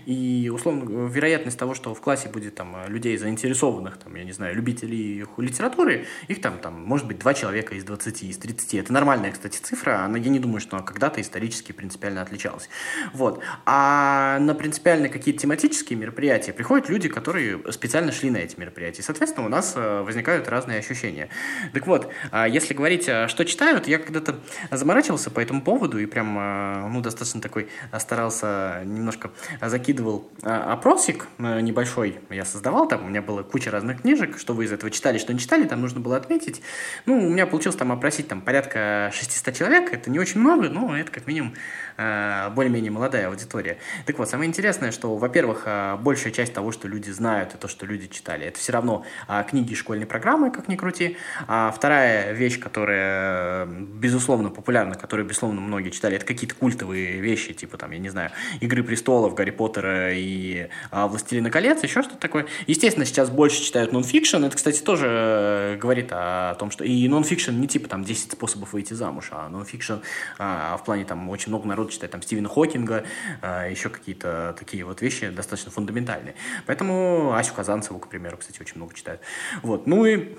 И, 0.07 0.51
условно, 0.53 1.09
вероятность 1.09 1.59
того, 1.59 1.75
что 1.75 1.95
в 1.95 2.01
классе 2.01 2.29
будет 2.29 2.55
там 2.55 2.77
людей 2.89 3.17
заинтересованных, 3.17 3.99
там, 3.99 4.15
я 4.15 4.25
не 4.25 4.33
знаю, 4.33 4.55
любителей 4.55 5.25
литературы, 5.37 6.07
их 6.29 6.41
там, 6.41 6.59
там 6.59 6.83
может 6.83 7.07
быть 7.07 7.19
два 7.19 7.35
человека 7.35 7.75
из 7.75 7.85
20, 7.85 8.23
из 8.25 8.39
30. 8.39 8.75
Это 8.75 8.93
нормальная, 8.93 9.33
кстати, 9.33 9.59
цифра. 9.59 10.05
Она, 10.05 10.19
я 10.19 10.31
не 10.31 10.39
думаю, 10.39 10.61
что 10.61 10.77
она 10.77 10.85
когда-то 10.85 11.21
исторически 11.21 11.73
принципиально 11.73 12.23
отличалась. 12.23 12.69
Вот. 13.13 13.43
А 13.67 14.39
на 14.41 14.55
принципиально 14.55 15.09
какие-то 15.09 15.41
тематические 15.41 15.99
мероприятия 15.99 16.53
приходят 16.53 16.89
люди, 16.89 17.09
которые 17.09 17.61
специально 17.73 18.13
шли 18.13 18.31
на 18.31 18.39
эти 18.39 18.59
мероприятия. 18.59 19.03
соответственно, 19.03 19.47
у 19.47 19.51
нас 19.51 19.75
э, 19.77 20.03
возникают 20.03 20.49
разные 20.49 20.79
ощущения. 20.79 21.29
Так 21.73 21.87
вот, 21.87 22.13
а 22.31 22.49
если 22.49 22.75
говорить, 22.75 23.09
э, 23.09 23.29
что 23.29 23.45
читают, 23.45 23.89
я 23.89 23.99
когда-то 23.99 24.41
заморачивался 24.71 25.31
по 25.31 25.41
этому 25.41 25.63
поводу 25.63 25.99
и 25.99 26.07
прям, 26.07 26.37
э, 26.39 26.89
ну, 26.89 27.01
достаточно 27.01 27.41
такой 27.41 27.69
старался 27.99 28.83
немножко 28.85 29.31
закидывал 29.61 30.29
а, 30.43 30.73
опросик 30.73 31.29
э, 31.39 31.61
небольшой, 31.61 32.21
я 32.31 32.45
создавал, 32.45 32.89
там 32.89 33.05
у 33.05 33.09
меня 33.09 33.23
была 33.23 33.43
куча 33.43 33.71
разных 33.71 34.03
книжек, 34.03 34.39
что 34.39 34.55
вы 34.55 34.65
из 34.65 34.73
этого 34.73 34.91
читали, 34.91 35.19
что 35.19 35.33
не 35.33 35.39
читали, 35.39 35.67
там 35.67 35.81
нужно 35.81 36.01
было 36.01 36.17
отметить. 36.17 36.63
Ну, 37.07 37.27
у 37.27 37.29
меня 37.29 37.47
получилось 37.47 37.77
там 37.77 37.93
опросить 37.93 38.29
там 38.29 38.41
порядка 38.41 39.11
600 39.13 39.55
человек, 39.55 39.93
это 39.93 40.11
не 40.11 40.19
очень 40.19 40.41
много, 40.41 40.69
но 40.69 40.97
это 40.97 41.11
как 41.11 41.27
минимум 41.27 41.55
Э, 42.03 42.49
более-менее 42.55 42.91
молодая 42.91 43.29
аудитория. 43.29 43.77
Так 44.07 44.19
вот, 44.19 44.27
самое 44.27 44.49
интересное, 44.49 44.91
что, 44.91 45.17
во-первых, 45.17 45.65
э, 45.67 45.97
большая 46.01 46.33
часть 46.33 46.55
того, 46.55 46.73
что 46.73 46.89
люди 46.89 47.11
знают, 47.11 47.55
и 47.55 47.59
то, 47.59 47.69
что 47.69 47.85
люди 47.85 48.09
читали, 48.09 48.47
это 48.47 48.59
все 48.59 48.73
равно 48.73 49.05
э, 49.29 49.45
книги 49.47 49.75
школьной 49.75 50.07
программы, 50.07 50.51
как 50.51 50.67
ни 50.69 50.77
крути. 50.77 51.19
А 51.47 51.71
вторая 51.71 52.33
вещь, 52.33 52.59
которая, 52.59 53.67
безусловно, 53.67 54.49
популярна, 54.49 54.95
которую, 54.95 55.29
безусловно, 55.29 55.61
многие 55.61 55.91
читали, 55.91 56.17
это 56.17 56.25
какие-то 56.25 56.55
культовые 56.55 57.21
вещи, 57.21 57.53
типа, 57.53 57.77
там, 57.77 57.91
я 57.91 57.99
не 57.99 58.09
знаю, 58.09 58.31
«Игры 58.61 58.83
престолов», 58.83 59.35
«Гарри 59.35 59.50
Поттера» 59.53 60.13
и 60.13 60.69
«Властелина 60.91 61.51
колец», 61.51 61.83
еще 61.83 62.03
что-то 62.03 62.19
такое. 62.19 62.47
Естественно, 62.67 63.05
сейчас 63.05 63.31
больше 63.31 63.63
читают 63.63 63.93
нонфикшн. 63.93 64.45
Это, 64.45 64.57
кстати, 64.57 64.81
тоже 64.81 65.79
говорит 65.81 66.09
о 66.11 66.55
том, 66.55 66.71
что 66.71 66.85
и 66.85 67.09
нонфикшн 67.09 67.53
не 67.53 67.69
типа 67.69 67.89
там 67.89 68.05
10 68.05 68.33
способов 68.33 68.73
выйти 68.73 68.95
замуж, 68.95 69.29
а 69.31 69.49
нонфикшн 69.49 69.95
а, 70.39 70.77
в 70.77 70.85
плане 70.85 71.05
там 71.05 71.29
очень 71.29 71.49
много 71.49 71.67
народу 71.67 71.91
читать 71.91 72.11
там 72.11 72.23
Стивена 72.23 72.49
Хокинга, 72.49 73.05
а, 73.43 73.69
еще 73.69 73.89
какие-то 73.89 74.55
такие 74.59 74.85
вот 74.85 75.01
вещи 75.03 75.29
достаточно 75.29 75.71
фундаментальные. 75.71 76.35
Поэтому 76.67 77.35
Асю 77.35 77.55
Казанцеву, 77.55 77.99
к 77.99 78.09
примеру, 78.09 78.39
кстати, 78.39 78.61
очень 78.61 78.77
много 78.77 78.95
читают. 78.95 79.21
Вот. 79.63 79.87
Ну 79.87 80.05
и 80.05 80.37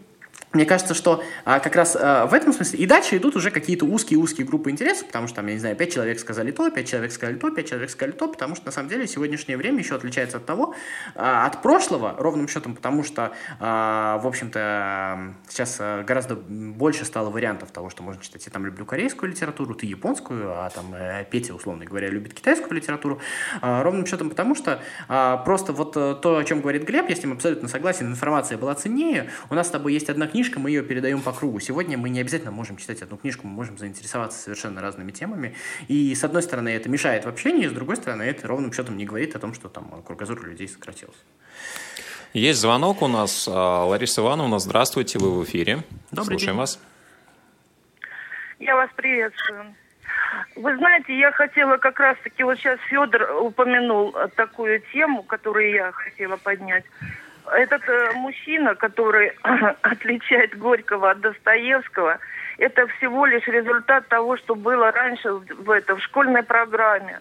мне 0.54 0.66
кажется, 0.66 0.94
что 0.94 1.24
а, 1.46 1.60
как 1.60 1.76
раз 1.76 1.96
а, 2.00 2.26
в 2.26 2.34
этом 2.34 2.54
смысле 2.54 2.80
и 2.80 2.86
дальше 2.86 3.18
идут 3.18 3.36
уже 3.36 3.52
какие-то 3.52 3.86
узкие-узкие 3.86 4.46
группы 4.46 4.70
интересов, 4.70 5.08
потому 5.08 5.28
что 5.28 5.38
там, 5.38 5.48
я 5.48 5.54
не 5.54 5.60
знаю, 5.60 5.76
пять 5.76 5.94
человек 5.94 6.20
сказали 6.20 6.52
то, 6.52 6.70
пять 6.70 6.90
человек 6.90 7.12
сказали 7.12 7.38
то, 7.38 7.52
пять 7.52 7.70
человек 7.70 7.90
сказали 7.90 8.12
то, 8.12 8.28
потому 8.28 8.56
что 8.56 8.66
на 8.66 8.72
самом 8.72 8.90
деле 8.90 9.08
сегодняшнее 9.08 9.58
время 9.58 9.80
еще 9.80 9.96
отличается 9.96 10.38
от 10.38 10.46
того, 10.46 10.76
а, 11.16 11.46
от 11.46 11.62
прошлого, 11.62 12.16
ровным 12.18 12.48
счетом, 12.48 12.76
потому 12.76 13.04
что, 13.04 13.32
а, 13.60 14.18
в 14.18 14.28
общем-то, 14.28 15.36
сейчас 15.48 15.78
а, 15.80 16.04
гораздо 16.04 16.36
больше 16.36 17.06
стало 17.06 17.30
вариантов 17.30 17.72
того, 17.72 17.90
что 17.90 18.04
можно 18.04 18.22
читать. 18.22 18.46
Я 18.46 18.52
там 18.52 18.66
люблю 18.66 18.86
корейскую 18.86 19.32
литературу, 19.32 19.74
ты 19.76 19.86
японскую, 19.86 20.52
а 20.52 20.70
там 20.70 20.94
э, 20.94 21.26
Петя, 21.30 21.54
условно 21.54 21.86
говоря, 21.86 22.10
любит 22.10 22.34
китайскую 22.34 22.74
литературу, 22.74 23.22
а, 23.62 23.84
ровным 23.84 24.06
счетом 24.06 24.30
потому 24.30 24.56
что 24.56 24.82
а, 25.08 25.38
просто 25.38 25.74
вот 25.74 25.96
э, 25.98 26.16
то, 26.22 26.38
о 26.38 26.44
чем 26.44 26.62
говорит 26.62 26.84
Глеб, 26.84 27.10
я 27.10 27.16
с 27.16 27.24
ним 27.24 27.34
абсолютно 27.34 27.68
согласен, 27.68 28.08
информация 28.08 28.58
была 28.58 28.76
ценнее, 28.76 29.30
у 29.50 29.56
нас 29.56 29.68
с 29.68 29.70
тобой 29.70 29.94
есть 29.94 30.10
одна 30.10 30.28
книжка, 30.32 30.60
мы 30.60 30.70
ее 30.70 30.82
передаем 30.82 31.22
по 31.22 31.32
кругу. 31.32 31.60
Сегодня 31.60 31.98
мы 31.98 32.10
не 32.10 32.22
обязательно 32.22 32.52
можем 32.52 32.78
читать 32.78 33.02
одну 33.02 33.18
книжку, 33.18 33.48
мы 33.48 33.54
можем 33.54 33.78
заинтересоваться 33.78 34.40
совершенно 34.40 34.82
разными 34.82 35.12
темами. 35.12 35.56
И 35.88 36.16
с 36.16 36.24
одной 36.24 36.42
стороны 36.42 36.70
это 36.70 36.90
мешает 36.90 37.26
в 37.26 37.30
общении, 37.30 37.68
с 37.68 37.72
другой 37.72 37.98
стороны 37.98 38.24
это 38.24 38.48
ровным 38.48 38.74
счетом 38.74 38.98
не 38.98 39.06
говорит 39.06 39.36
о 39.36 39.40
том, 39.40 39.54
что 39.54 39.70
там 39.70 40.02
кругозор 40.04 40.44
людей 40.44 40.68
сократился. 40.68 41.20
Есть 42.34 42.62
звонок 42.62 43.02
у 43.02 43.08
нас. 43.08 43.48
А, 43.52 43.84
Лариса 43.86 44.22
Ивановна, 44.22 44.60
здравствуйте, 44.60 45.20
вы 45.20 45.40
в 45.40 45.44
эфире. 45.44 45.84
Добрый 46.12 46.40
Слушаем 46.40 46.54
день. 46.54 46.60
вас. 46.60 46.80
Я 48.60 48.76
вас 48.76 48.90
приветствую. 48.96 49.76
Вы 50.56 50.78
знаете, 50.78 51.18
я 51.18 51.32
хотела 51.32 51.78
как 51.78 52.00
раз-таки, 52.00 52.44
вот 52.44 52.58
сейчас 52.58 52.80
Федор 52.90 53.42
упомянул 53.42 54.16
такую 54.36 54.82
тему, 54.94 55.24
которую 55.24 55.72
я 55.72 55.92
хотела 55.92 56.38
поднять 56.38 56.86
этот 57.52 57.88
э, 57.88 58.12
мужчина, 58.16 58.76
который 58.76 59.34
отличает 59.82 60.58
Горького 60.58 61.12
от 61.12 61.22
Достоевского, 61.22 62.20
это 62.58 62.88
всего 62.88 63.26
лишь 63.26 63.48
результат 63.48 64.08
того, 64.08 64.38
что 64.38 64.56
было 64.56 64.92
раньше 64.92 65.32
в, 65.32 65.72
это, 65.72 65.96
в 65.96 66.04
школьной 66.04 66.44
программе. 66.44 67.20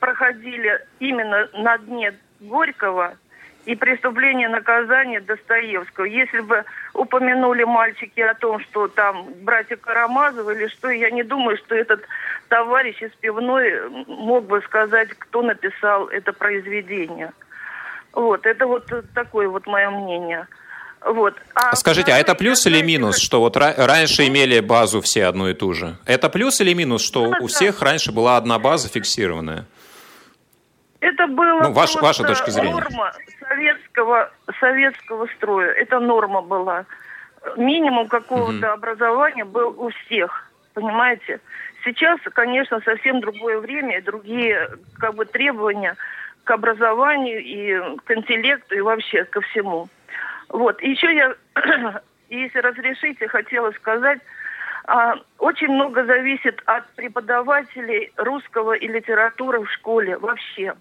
Проходили 0.00 0.80
именно 1.00 1.48
на 1.52 1.78
дне 1.78 2.14
Горького 2.40 3.16
и 3.64 3.76
преступление 3.76 4.48
наказания 4.48 5.20
Достоевского. 5.20 6.04
Если 6.04 6.40
бы 6.40 6.64
упомянули 6.94 7.64
мальчики 7.64 8.20
о 8.20 8.34
том, 8.34 8.60
что 8.60 8.88
там 8.88 9.26
братья 9.42 9.76
Карамазовы 9.76 10.54
или 10.54 10.66
что, 10.68 10.90
я 10.90 11.10
не 11.10 11.22
думаю, 11.22 11.56
что 11.58 11.74
этот 11.74 12.02
товарищ 12.48 13.00
из 13.02 13.12
пивной 13.12 13.88
мог 14.06 14.46
бы 14.46 14.60
сказать, 14.62 15.10
кто 15.10 15.42
написал 15.42 16.06
это 16.08 16.32
произведение. 16.32 17.32
Вот, 18.12 18.46
это 18.46 18.66
вот 18.66 18.90
такое 19.14 19.48
вот 19.48 19.66
мое 19.66 19.90
мнение. 19.90 20.46
Вот. 21.04 21.34
А 21.54 21.74
Скажите, 21.74 22.12
а 22.12 22.18
это 22.18 22.34
плюс 22.34 22.64
или 22.66 22.80
минус, 22.82 23.18
что 23.18 23.40
вот 23.40 23.56
раньше 23.56 24.26
имели 24.28 24.60
базу 24.60 25.00
все 25.00 25.24
одну 25.24 25.48
и 25.48 25.54
ту 25.54 25.72
же? 25.72 25.96
Это 26.06 26.28
плюс 26.28 26.60
или 26.60 26.74
минус, 26.74 27.02
что 27.04 27.32
у 27.40 27.46
всех 27.48 27.82
раньше 27.82 28.12
была 28.12 28.36
одна 28.36 28.58
база 28.58 28.88
фиксированная? 28.88 29.66
Это 31.00 31.26
было 31.26 31.62
ну, 31.62 31.72
ваш, 31.72 31.96
ваша 31.96 32.22
точка 32.22 32.52
зрения. 32.52 32.74
норма 32.74 33.12
советского, 33.40 34.30
советского 34.60 35.26
строя. 35.36 35.72
Это 35.72 35.98
норма 35.98 36.42
была. 36.42 36.86
Минимум 37.56 38.06
какого-то 38.06 38.66
угу. 38.68 38.74
образования 38.74 39.44
был 39.44 39.74
у 39.76 39.90
всех. 39.90 40.48
Понимаете? 40.74 41.40
Сейчас, 41.84 42.20
конечно, 42.32 42.80
совсем 42.84 43.20
другое 43.20 43.58
время 43.58 44.00
другие 44.02 44.70
как 44.98 45.14
бы, 45.16 45.24
требования 45.24 45.96
к 46.44 46.50
образованию 46.50 47.42
и 47.42 47.98
к 48.04 48.10
интеллекту 48.10 48.74
и 48.74 48.80
вообще 48.80 49.24
ко 49.24 49.40
всему. 49.40 49.88
Вот. 50.48 50.82
И 50.82 50.90
еще 50.90 51.14
я, 51.14 51.34
если 52.28 52.58
разрешите, 52.58 53.28
хотела 53.28 53.70
сказать, 53.72 54.20
а, 54.84 55.14
очень 55.38 55.68
много 55.68 56.04
зависит 56.04 56.60
от 56.66 56.88
преподавателей 56.94 58.12
русского 58.16 58.72
и 58.72 58.88
литературы 58.88 59.60
в 59.60 59.70
школе 59.70 60.18
вообще. 60.18 60.74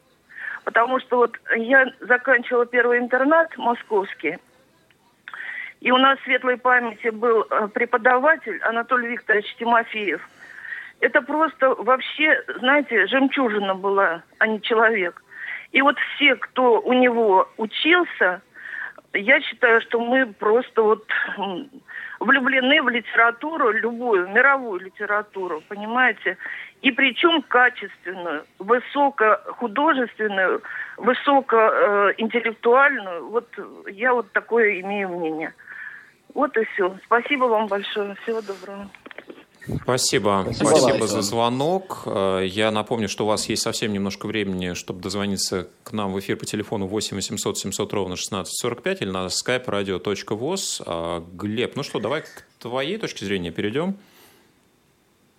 Потому 0.64 1.00
что 1.00 1.18
вот 1.18 1.38
я 1.56 1.88
заканчивала 2.00 2.66
первый 2.66 3.00
интернат 3.00 3.56
московский, 3.58 4.38
и 5.80 5.92
у 5.92 5.98
нас 5.98 6.20
в 6.20 6.24
светлой 6.24 6.58
памяти 6.58 7.10
был 7.10 7.46
э, 7.50 7.68
преподаватель 7.70 8.60
Анатолий 8.62 9.10
Викторович 9.10 9.56
Тимофеев. 9.56 10.22
Это 11.00 11.24
просто 11.24 11.74
вообще, 11.74 12.44
знаете, 12.60 13.08
жемчужина 13.08 13.74
была, 13.74 14.22
а 14.38 14.48
не 14.48 14.62
человек. 14.62 15.24
И 15.72 15.82
вот 15.82 15.98
все, 16.16 16.36
кто 16.36 16.80
у 16.82 16.94
него 16.94 17.50
учился, 17.58 18.42
я 19.14 19.42
считаю, 19.42 19.82
что 19.82 20.00
мы 20.00 20.28
просто 20.28 20.82
вот 20.82 21.06
влюблены 22.20 22.82
в 22.82 22.88
литературу, 22.90 23.70
любую, 23.72 24.30
мировую 24.30 24.80
литературу, 24.82 25.62
понимаете? 25.68 26.38
И 26.82 26.92
причем 26.92 27.42
качественную, 27.42 28.46
высокохудожественную, 28.60 30.62
высокоинтеллектуальную. 30.98 33.30
Вот 33.30 33.50
я 33.88 34.14
вот 34.14 34.32
такое 34.32 34.80
имею 34.82 35.10
мнение. 35.10 35.54
Вот 36.34 36.56
и 36.58 36.64
все. 36.74 36.98
Спасибо 37.06 37.46
вам 37.46 37.68
большое. 37.68 38.16
Всего 38.24 38.42
доброго. 38.42 38.90
Спасибо. 39.84 40.48
Спасибо, 40.54 40.70
Спасибо 40.70 41.08
за 41.08 41.22
звонок. 41.22 42.04
Э, 42.06 42.44
я 42.46 42.72
напомню, 42.72 43.08
что 43.08 43.26
у 43.26 43.28
вас 43.28 43.48
есть 43.50 43.62
совсем 43.62 43.94
немножко 43.94 44.26
времени, 44.26 44.74
чтобы 44.74 45.02
дозвониться 45.02 45.68
к 45.84 45.92
нам 45.92 46.14
в 46.14 46.20
эфир 46.20 46.38
по 46.38 46.46
телефону 46.46 46.88
8 46.88 47.16
800 47.16 47.58
700 47.58 47.94
ровно 47.94 48.14
1645 48.14 49.02
или 49.02 49.10
на 49.10 49.26
skype 49.28 49.66
radio.voz. 49.66 50.84
Э, 50.86 51.24
Глеб, 51.34 51.76
ну 51.76 51.84
что, 51.84 52.00
давай 52.00 52.22
к 52.22 52.46
твоей 52.60 52.98
точке 52.98 53.26
зрения 53.26 53.52
перейдем. 53.52 53.98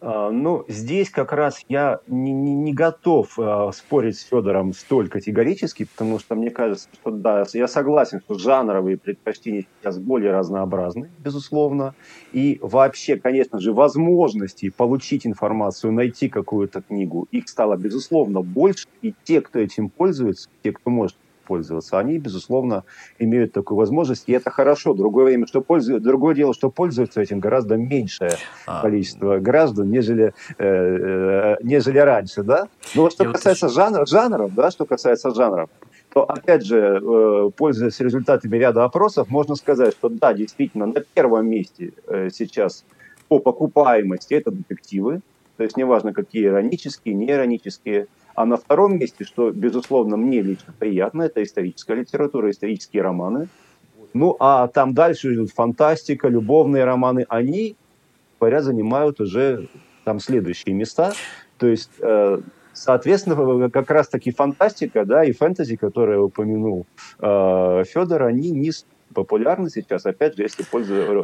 А, 0.05 0.31
ну, 0.31 0.65
здесь 0.67 1.11
как 1.11 1.33
раз 1.33 1.61
я 1.69 2.01
не, 2.09 2.33
не, 2.33 2.55
не 2.57 2.73
готов 2.73 3.38
э, 3.38 3.71
спорить 3.73 4.19
с 4.19 4.25
Федором 4.25 4.73
столь 4.73 5.09
категорически, 5.09 5.85
потому 5.85 6.19
что 6.19 6.35
мне 6.35 6.51
кажется, 6.51 6.88
что 6.93 7.12
да, 7.12 7.45
я 7.53 7.69
согласен, 7.69 8.21
что 8.21 8.35
жанровые 8.35 8.99
предпочтения 8.99 9.65
сейчас 9.79 9.99
более 9.99 10.33
разнообразны, 10.33 11.09
безусловно. 11.21 11.95
И 12.33 12.59
вообще, 12.62 13.15
конечно 13.15 13.61
же, 13.61 13.73
возможностей 13.73 14.71
получить 14.71 15.25
информацию, 15.25 15.93
найти 15.93 16.29
какую-то 16.29 16.83
книгу, 16.83 17.29
их 17.31 17.49
стало, 17.49 17.77
безусловно, 17.77 18.43
больше. 18.43 18.88
И 19.03 19.15
те, 19.23 19.41
кто 19.41 19.61
этим 19.61 19.88
пользуется, 19.88 20.49
те, 20.65 20.73
кто 20.73 20.91
может 20.91 21.17
пользоваться, 21.42 21.98
они, 21.98 22.18
безусловно, 22.18 22.85
имеют 23.18 23.52
такую 23.52 23.78
возможность, 23.78 24.24
и 24.28 24.33
это 24.33 24.50
хорошо. 24.50 24.94
Другое, 24.94 25.26
время, 25.26 25.46
что 25.46 25.61
пользуют, 25.61 26.02
другое 26.02 26.35
дело, 26.35 26.55
что 26.55 26.70
пользуются 26.70 27.20
этим 27.20 27.40
гораздо 27.40 27.76
меньшее 27.76 28.33
а, 28.66 28.83
количество 28.83 29.38
граждан, 29.38 29.90
нежели, 29.90 30.35
э, 30.59 30.64
э, 30.64 31.57
нежели 31.62 31.98
раньше, 31.98 32.42
да? 32.42 32.68
Но 32.94 33.11
что 33.11 33.31
касается 33.31 33.66
вот... 33.66 33.74
жанров, 33.74 34.09
жанров, 34.09 34.55
да, 34.55 34.70
что 34.70 34.87
касается 34.87 35.35
жанров, 35.35 35.70
то, 36.12 36.24
опять 36.24 36.64
же, 36.64 37.00
э, 37.02 37.50
пользуясь 37.57 37.98
результатами 38.00 38.57
ряда 38.57 38.85
опросов, 38.85 39.28
можно 39.28 39.55
сказать, 39.55 39.94
что 39.94 40.09
да, 40.09 40.35
действительно, 40.35 40.87
на 40.87 41.00
первом 41.00 41.48
месте 41.48 41.92
э, 42.07 42.28
сейчас 42.33 42.85
по 43.28 43.38
покупаемости 43.38 44.35
это 44.35 44.50
детективы, 44.50 45.22
то 45.57 45.64
есть 45.64 45.76
неважно, 45.76 46.12
какие 46.12 46.46
иронические, 46.46 47.14
неиронические, 47.14 48.09
а 48.35 48.47
на 48.47 48.57
втором 48.57 48.99
месте, 48.99 49.25
что, 49.25 49.51
безусловно, 49.51 50.16
мне 50.16 50.42
лично 50.42 50.73
приятно, 50.79 51.23
это 51.23 51.42
историческая 51.42 51.97
литература, 51.97 52.51
исторические 52.51 53.03
романы. 53.03 53.49
Ну, 54.14 54.37
а 54.40 54.68
там 54.68 54.95
дальше 54.95 55.35
идут 55.35 55.51
фантастика, 55.51 56.29
любовные 56.29 56.85
романы. 56.85 57.25
Они, 57.29 57.77
говоря, 58.40 58.61
занимают 58.61 59.21
уже 59.21 59.68
там 60.05 60.21
следующие 60.21 60.75
места. 60.75 61.12
То 61.59 61.66
есть, 61.66 61.90
э, 62.01 62.40
соответственно, 62.73 63.71
как 63.71 63.90
раз-таки 63.90 64.31
фантастика, 64.31 65.05
да, 65.05 65.25
и 65.25 65.33
фэнтези, 65.33 65.77
которые 65.77 66.21
упомянул 66.21 66.87
э, 67.21 67.85
Федор, 67.87 68.25
они 68.25 68.51
не 68.51 68.73
популярны 69.14 69.71
сейчас, 69.71 70.07
опять 70.07 70.37
же, 70.37 70.42
если 70.42 70.64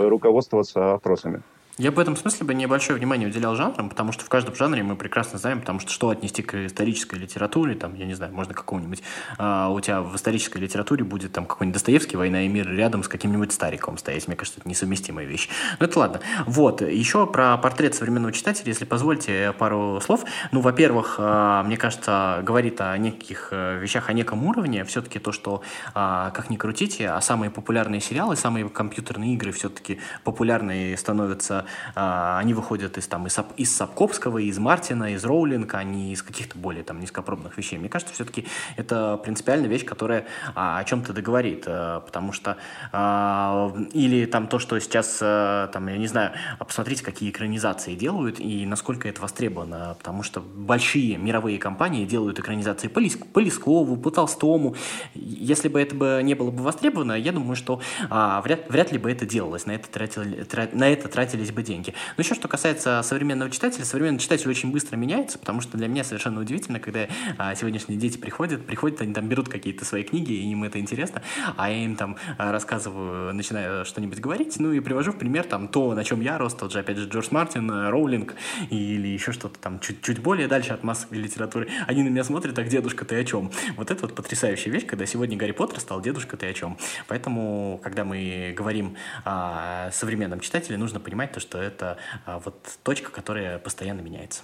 руководствоваться 0.09 0.95
опросами. 0.95 1.43
Я 1.79 1.93
в 1.93 1.99
этом 2.01 2.17
смысле 2.17 2.45
бы 2.45 2.55
небольшое 2.55 2.99
внимание 2.99 3.29
уделял 3.29 3.55
жанрам, 3.55 3.89
потому 3.89 4.11
что 4.11 4.25
в 4.25 4.29
каждом 4.29 4.57
жанре 4.57 4.83
мы 4.83 4.97
прекрасно 4.97 5.39
знаем, 5.39 5.61
потому 5.61 5.79
что 5.79 5.93
что 5.93 6.09
отнести 6.09 6.43
к 6.43 6.67
исторической 6.67 7.15
литературе, 7.15 7.77
там, 7.77 7.95
я 7.95 8.05
не 8.05 8.15
знаю, 8.15 8.35
можно 8.35 8.53
какого-нибудь, 8.53 9.01
а, 9.39 9.69
у 9.69 9.79
тебя 9.79 10.03
в 10.03 10.17
исторической 10.17 10.59
литературе 10.59 11.05
будет 11.05 11.31
там 11.31 11.47
какой-нибудь 11.47 11.75
Достоевский 11.75 12.17
«Война 12.17 12.43
и 12.43 12.49
мир» 12.49 12.69
рядом 12.69 13.05
с 13.05 13.09
каким-нибудь 13.09 13.53
Стариком 13.53 13.97
стоять. 13.97 14.27
Мне 14.27 14.37
кажется, 14.37 14.59
это 14.59 14.69
несовместимая 14.69 15.25
вещь. 15.25 15.49
Но 15.79 15.87
это 15.87 16.01
ладно. 16.01 16.21
Вот. 16.47 16.81
Еще 16.81 17.29
про 17.29 17.57
портрет 17.59 17.95
современного 17.95 18.33
читателя, 18.33 18.67
если 18.67 18.85
позвольте 18.85 19.55
пару 19.57 20.01
слов. 20.01 20.25
Ну, 20.51 20.61
во-первых, 20.61 21.15
а, 21.21 21.63
мне 21.63 21.77
кажется, 21.77 22.41
говорит 22.43 22.81
о 22.81 22.99
неких 22.99 23.51
э, 23.53 23.79
вещах, 23.79 24.09
о 24.09 24.15
неком 24.15 24.45
уровне. 24.45 24.85
Все-таки 24.85 25.21
то, 25.21 25.31
что, 25.31 25.63
а, 25.95 26.33
как 26.33 26.51
ни 26.51 26.57
крутите, 26.57 27.09
а 27.09 27.21
самые 27.21 27.53
популярные 27.53 28.01
сериалы, 28.01 28.35
самые 28.35 28.69
компьютерные 28.69 29.35
игры 29.35 29.53
все-таки 29.53 30.01
популярные 30.25 30.97
становятся 30.97 31.67
а, 31.95 32.39
они 32.39 32.55
выходят 32.55 32.99
из, 32.99 33.07
там, 33.07 33.27
из, 33.27 33.39
из 33.57 33.77
Сапковского, 33.77 34.39
из 34.39 34.59
Мартина, 34.59 35.13
из 35.13 35.25
Роулинга, 35.25 35.79
а 35.79 35.85
не 35.85 36.13
из 36.13 36.23
каких-то 36.23 36.59
более 36.59 36.85
там, 36.85 37.01
низкопробных 37.01 37.57
вещей. 37.57 37.79
Мне 37.79 37.89
кажется, 37.89 38.15
все-таки 38.15 38.47
это 38.77 39.17
принципиальная 39.19 39.69
вещь, 39.69 39.85
которая 39.85 40.27
а, 40.55 40.79
о 40.79 40.85
чем-то 40.85 41.13
договорит, 41.13 41.65
а, 41.67 42.01
потому 42.01 42.33
что 42.33 42.57
а, 42.93 43.73
или 43.93 44.27
там 44.27 44.47
то, 44.49 44.59
что 44.59 44.79
сейчас, 44.81 45.19
а, 45.23 45.69
там, 45.69 45.89
я 45.89 45.99
не 45.99 46.07
знаю, 46.07 46.33
посмотрите, 46.59 47.05
какие 47.05 47.31
экранизации 47.31 47.95
делают 47.95 48.41
и 48.41 48.67
насколько 48.67 49.09
это 49.09 49.21
востребовано, 49.21 49.97
потому 49.99 50.23
что 50.23 50.41
большие 50.41 51.17
мировые 51.17 51.59
компании 51.59 52.05
делают 52.05 52.39
экранизации 52.39 52.89
по, 52.89 52.99
Лис, 52.99 53.17
по 53.17 53.39
Лескову, 53.39 53.97
по 53.97 54.11
Толстому. 54.11 54.75
Если 55.15 55.69
бы 55.69 55.81
это 55.81 55.95
бы 55.95 56.21
не 56.23 56.35
было 56.35 56.51
бы 56.51 56.63
востребовано, 56.63 57.13
я 57.13 57.33
думаю, 57.33 57.57
что 57.57 57.81
а, 58.11 58.41
вряд, 58.43 58.69
вряд 58.69 58.93
ли 58.93 58.99
бы 58.99 59.11
это 59.11 59.27
делалось, 59.27 59.67
на 59.67 59.73
это, 59.73 59.89
тратили, 59.89 60.45
тра, 60.45 60.69
на 60.73 60.89
это 60.89 61.09
тратились 61.09 61.51
бы 61.51 61.58
бы 61.59 61.63
деньги. 61.63 61.93
Но 62.17 62.23
еще 62.23 62.35
что 62.35 62.47
касается 62.47 63.03
современного 63.03 63.51
читателя, 63.51 63.85
современный 63.85 64.21
читатель 64.21 64.49
очень 64.49 64.71
быстро 64.71 64.97
меняется, 64.97 65.39
потому 65.39 65.61
что 65.61 65.77
для 65.77 65.89
меня 65.89 66.05
совершенно 66.05 66.41
удивительно, 66.41 66.79
когда 66.79 67.09
а, 67.37 67.55
сегодняшние 67.57 67.99
дети 67.99 68.17
приходят, 68.17 68.65
приходят, 68.65 69.01
они 69.01 69.13
там 69.13 69.29
берут 69.29 69.49
какие-то 69.49 69.85
свои 69.85 70.05
книги, 70.05 70.33
и 70.33 70.53
им 70.53 70.63
это 70.63 70.79
интересно, 70.79 71.23
а 71.57 71.69
я 71.69 71.85
им 71.85 71.97
там 71.97 72.17
а, 72.39 72.53
рассказываю, 72.53 73.35
начинаю 73.35 73.85
что-нибудь 73.85 74.21
говорить, 74.21 74.55
ну 74.61 74.73
и 74.73 74.79
привожу 74.81 75.11
в 75.11 75.19
пример 75.19 75.45
там 75.45 75.67
то, 75.67 75.95
на 75.95 76.05
чем 76.05 76.21
я 76.21 76.39
рос, 76.39 76.55
тот 76.55 76.73
же, 76.73 76.79
опять 76.79 76.97
же, 76.97 77.09
Джордж 77.09 77.29
Мартин, 77.33 77.71
Роулинг 77.71 78.35
или 78.71 79.09
еще 79.09 79.33
что-то 79.33 79.59
там 79.59 79.81
чуть, 79.81 80.03
чуть 80.03 80.21
более 80.21 80.47
дальше 80.47 80.73
от 80.73 80.85
массовой 80.85 81.19
литературы. 81.19 81.69
Они 81.89 82.05
на 82.05 82.09
меня 82.09 82.23
смотрят, 82.23 82.55
так, 82.55 82.69
дедушка, 82.69 83.05
ты 83.05 83.17
о 83.17 83.25
чем? 83.25 83.51
Вот 83.77 83.91
это 83.91 84.03
вот 84.03 84.15
потрясающая 84.15 84.71
вещь, 84.71 84.87
когда 84.87 85.07
сегодня 85.07 85.37
Гарри 85.37 85.53
Поттер 85.53 85.81
стал 85.81 86.01
дедушка, 86.01 86.37
ты 86.37 86.47
о 86.47 86.53
чем? 86.53 86.79
Поэтому, 87.09 87.81
когда 87.83 88.05
мы 88.05 88.55
говорим 88.57 88.97
о 89.25 89.91
современном 89.91 90.41
читателе, 90.41 90.79
нужно 90.79 91.01
понимать 91.01 91.33
что 91.41 91.61
это 91.61 91.97
а, 92.27 92.39
вот 92.39 92.79
точка, 92.83 93.11
которая 93.11 93.59
постоянно 93.59 94.01
меняется. 94.01 94.43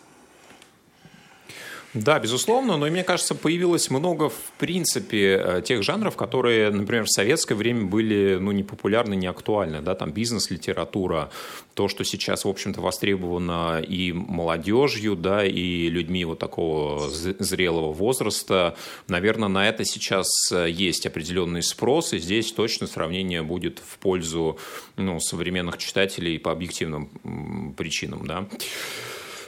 Да, 1.94 2.18
безусловно, 2.18 2.76
но 2.76 2.86
мне 2.86 3.04
кажется, 3.04 3.36
появилось 3.36 3.88
много, 3.88 4.28
в 4.28 4.52
принципе, 4.58 5.40
э, 5.40 5.62
тех 5.64 5.84
жанров, 5.84 6.16
которые, 6.16 6.70
например, 6.70 7.04
в 7.04 7.10
советское 7.10 7.54
время 7.54 7.84
были 7.84 8.36
ну, 8.40 8.50
не 8.50 8.64
популярны, 8.64 9.14
не 9.14 9.28
актуальны. 9.28 9.80
Да? 9.80 9.94
Там 9.94 10.10
бизнес-литература, 10.10 11.30
то, 11.74 11.86
что 11.86 12.04
сейчас, 12.04 12.44
в 12.44 12.48
общем-то, 12.48 12.80
востребовано 12.80 13.80
и 13.80 14.12
молодежью, 14.12 15.14
да, 15.14 15.46
и 15.46 15.88
людьми 15.88 16.24
вот 16.24 16.40
такого 16.40 17.08
зрелого 17.10 17.92
возраста. 17.92 18.74
Наверное, 19.06 19.48
на 19.48 19.68
это 19.68 19.84
сейчас 19.84 20.26
э, 20.50 20.68
есть 20.68 21.06
определенный 21.06 21.62
спрос, 21.62 22.12
и 22.12 22.18
здесь 22.18 22.50
точно 22.50 22.88
сравнение 22.88 23.42
будет 23.42 23.78
в 23.78 23.98
пользу 23.98 24.58
ну, 24.96 25.20
современных 25.20 25.78
читателей 25.78 26.40
по 26.40 26.50
объективным 26.50 27.74
причинам. 27.76 28.26
Да? 28.26 28.48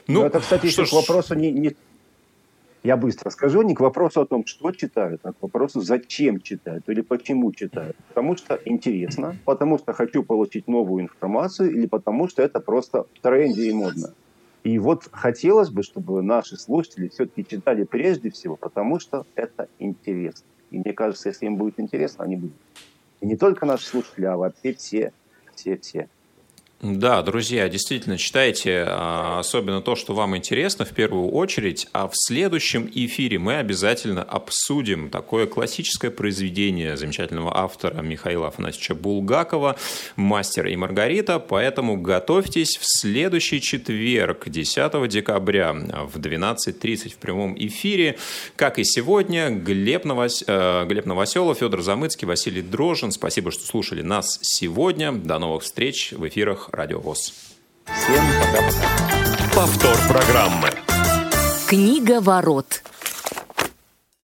Ну, 0.07 0.21
Но 0.21 0.27
это, 0.27 0.39
кстати, 0.39 0.67
еще 0.67 0.85
ж... 0.85 0.91
к 0.91 0.93
вопросу 0.93 1.35
не, 1.35 1.51
не, 1.51 1.75
я 2.87 2.97
быстро 2.97 3.31
скажу, 3.31 3.63
не 3.63 3.75
к 3.75 3.81
вопросу 3.81 4.21
о 4.21 4.27
том, 4.27 4.47
что 4.47 4.71
читают, 4.71 5.21
а 5.25 5.33
к 5.33 5.43
вопросу, 5.43 5.81
зачем 5.81 6.41
читают 6.41 6.89
или 6.89 7.01
почему 7.01 7.53
читают. 7.53 7.97
Потому 8.09 8.37
что 8.37 8.59
интересно, 8.65 9.37
потому 9.45 9.79
что 9.79 9.93
хочу 9.93 10.23
получить 10.23 10.69
новую 10.69 11.03
информацию 11.03 11.73
или 11.73 11.87
потому 11.87 12.29
что 12.29 12.43
это 12.43 12.61
просто 12.61 13.03
в 13.03 13.21
тренде 13.21 13.69
и 13.69 13.73
модно. 13.73 14.15
И 14.63 14.79
вот 14.79 15.09
хотелось 15.13 15.71
бы, 15.71 15.83
чтобы 15.83 16.23
наши 16.23 16.57
слушатели 16.57 17.09
все-таки 17.09 17.45
читали 17.45 17.85
прежде 17.85 18.31
всего, 18.31 18.57
потому 18.57 19.01
что 19.01 19.27
это 19.35 19.69
интересно. 19.79 20.47
И 20.71 20.79
мне 20.79 20.93
кажется, 20.93 21.29
если 21.29 21.47
им 21.47 21.57
будет 21.57 21.81
интересно, 21.81 22.25
они 22.25 22.37
будут. 22.37 22.57
И 23.21 23.27
не 23.27 23.37
только 23.37 23.67
наши 23.67 23.87
слушатели, 23.87 24.27
а 24.27 24.37
вообще 24.37 24.73
все, 24.75 25.13
все, 25.55 25.77
все. 25.77 26.09
Да, 26.83 27.23
друзья, 27.23 27.71
действительно, 27.71 28.19
читайте, 28.19 28.85
а, 28.87 29.39
особенно 29.39 29.81
то, 29.81 29.97
что 29.97 30.13
вам 30.13 30.37
интересно 30.37 30.85
в 30.85 30.91
первую 30.91 31.31
очередь, 31.31 31.89
а 31.93 32.07
в 32.07 32.13
следующем 32.13 32.87
эфире 32.93 33.39
мы 33.39 33.57
обязательно 33.57 34.23
обсудим 34.23 35.09
такое 35.09 35.47
классическое 35.47 36.11
произведение 36.11 36.99
замечательного 36.99 37.57
автора 37.57 38.03
Михаила 38.03 38.49
Афанасьевича 38.49 38.95
Булгакова 38.95 39.77
«Мастер 40.17 40.67
и 40.67 40.77
Маргарита», 40.77 41.39
поэтому 41.39 41.97
готовьтесь 41.97 42.77
в 42.77 42.85
следующий 42.85 43.63
четверг, 43.63 44.47
10 44.47 45.09
декабря 45.09 45.73
в 45.73 46.19
12.30 46.19 47.15
в 47.15 47.17
прямом 47.17 47.57
эфире. 47.59 48.19
Как 48.55 48.79
и 48.79 48.85
сегодня, 48.85 49.49
Глеб, 49.49 50.05
Новос... 50.05 50.45
Э, 50.47 50.85
Глеб 50.87 51.07
Новоселов, 51.07 51.57
Федор 51.57 51.81
Замыцкий, 51.81 52.27
Василий 52.27 52.61
Дрожин. 52.61 53.13
Спасибо, 53.13 53.51
что 53.51 53.65
слушали 53.65 54.03
нас 54.03 54.39
сегодня. 54.43 55.13
До 55.13 55.39
новых 55.39 55.63
встреч 55.63 56.13
в 56.13 56.23
эфирах 56.67 56.71
Радио 56.73 57.01
ВОЗ. 57.01 57.33
Всем 57.85 58.25
пока-пока. 58.41 59.55
Повтор 59.55 59.97
программы. 60.09 60.69
Книга 61.69 62.21
ворот. 62.21 62.83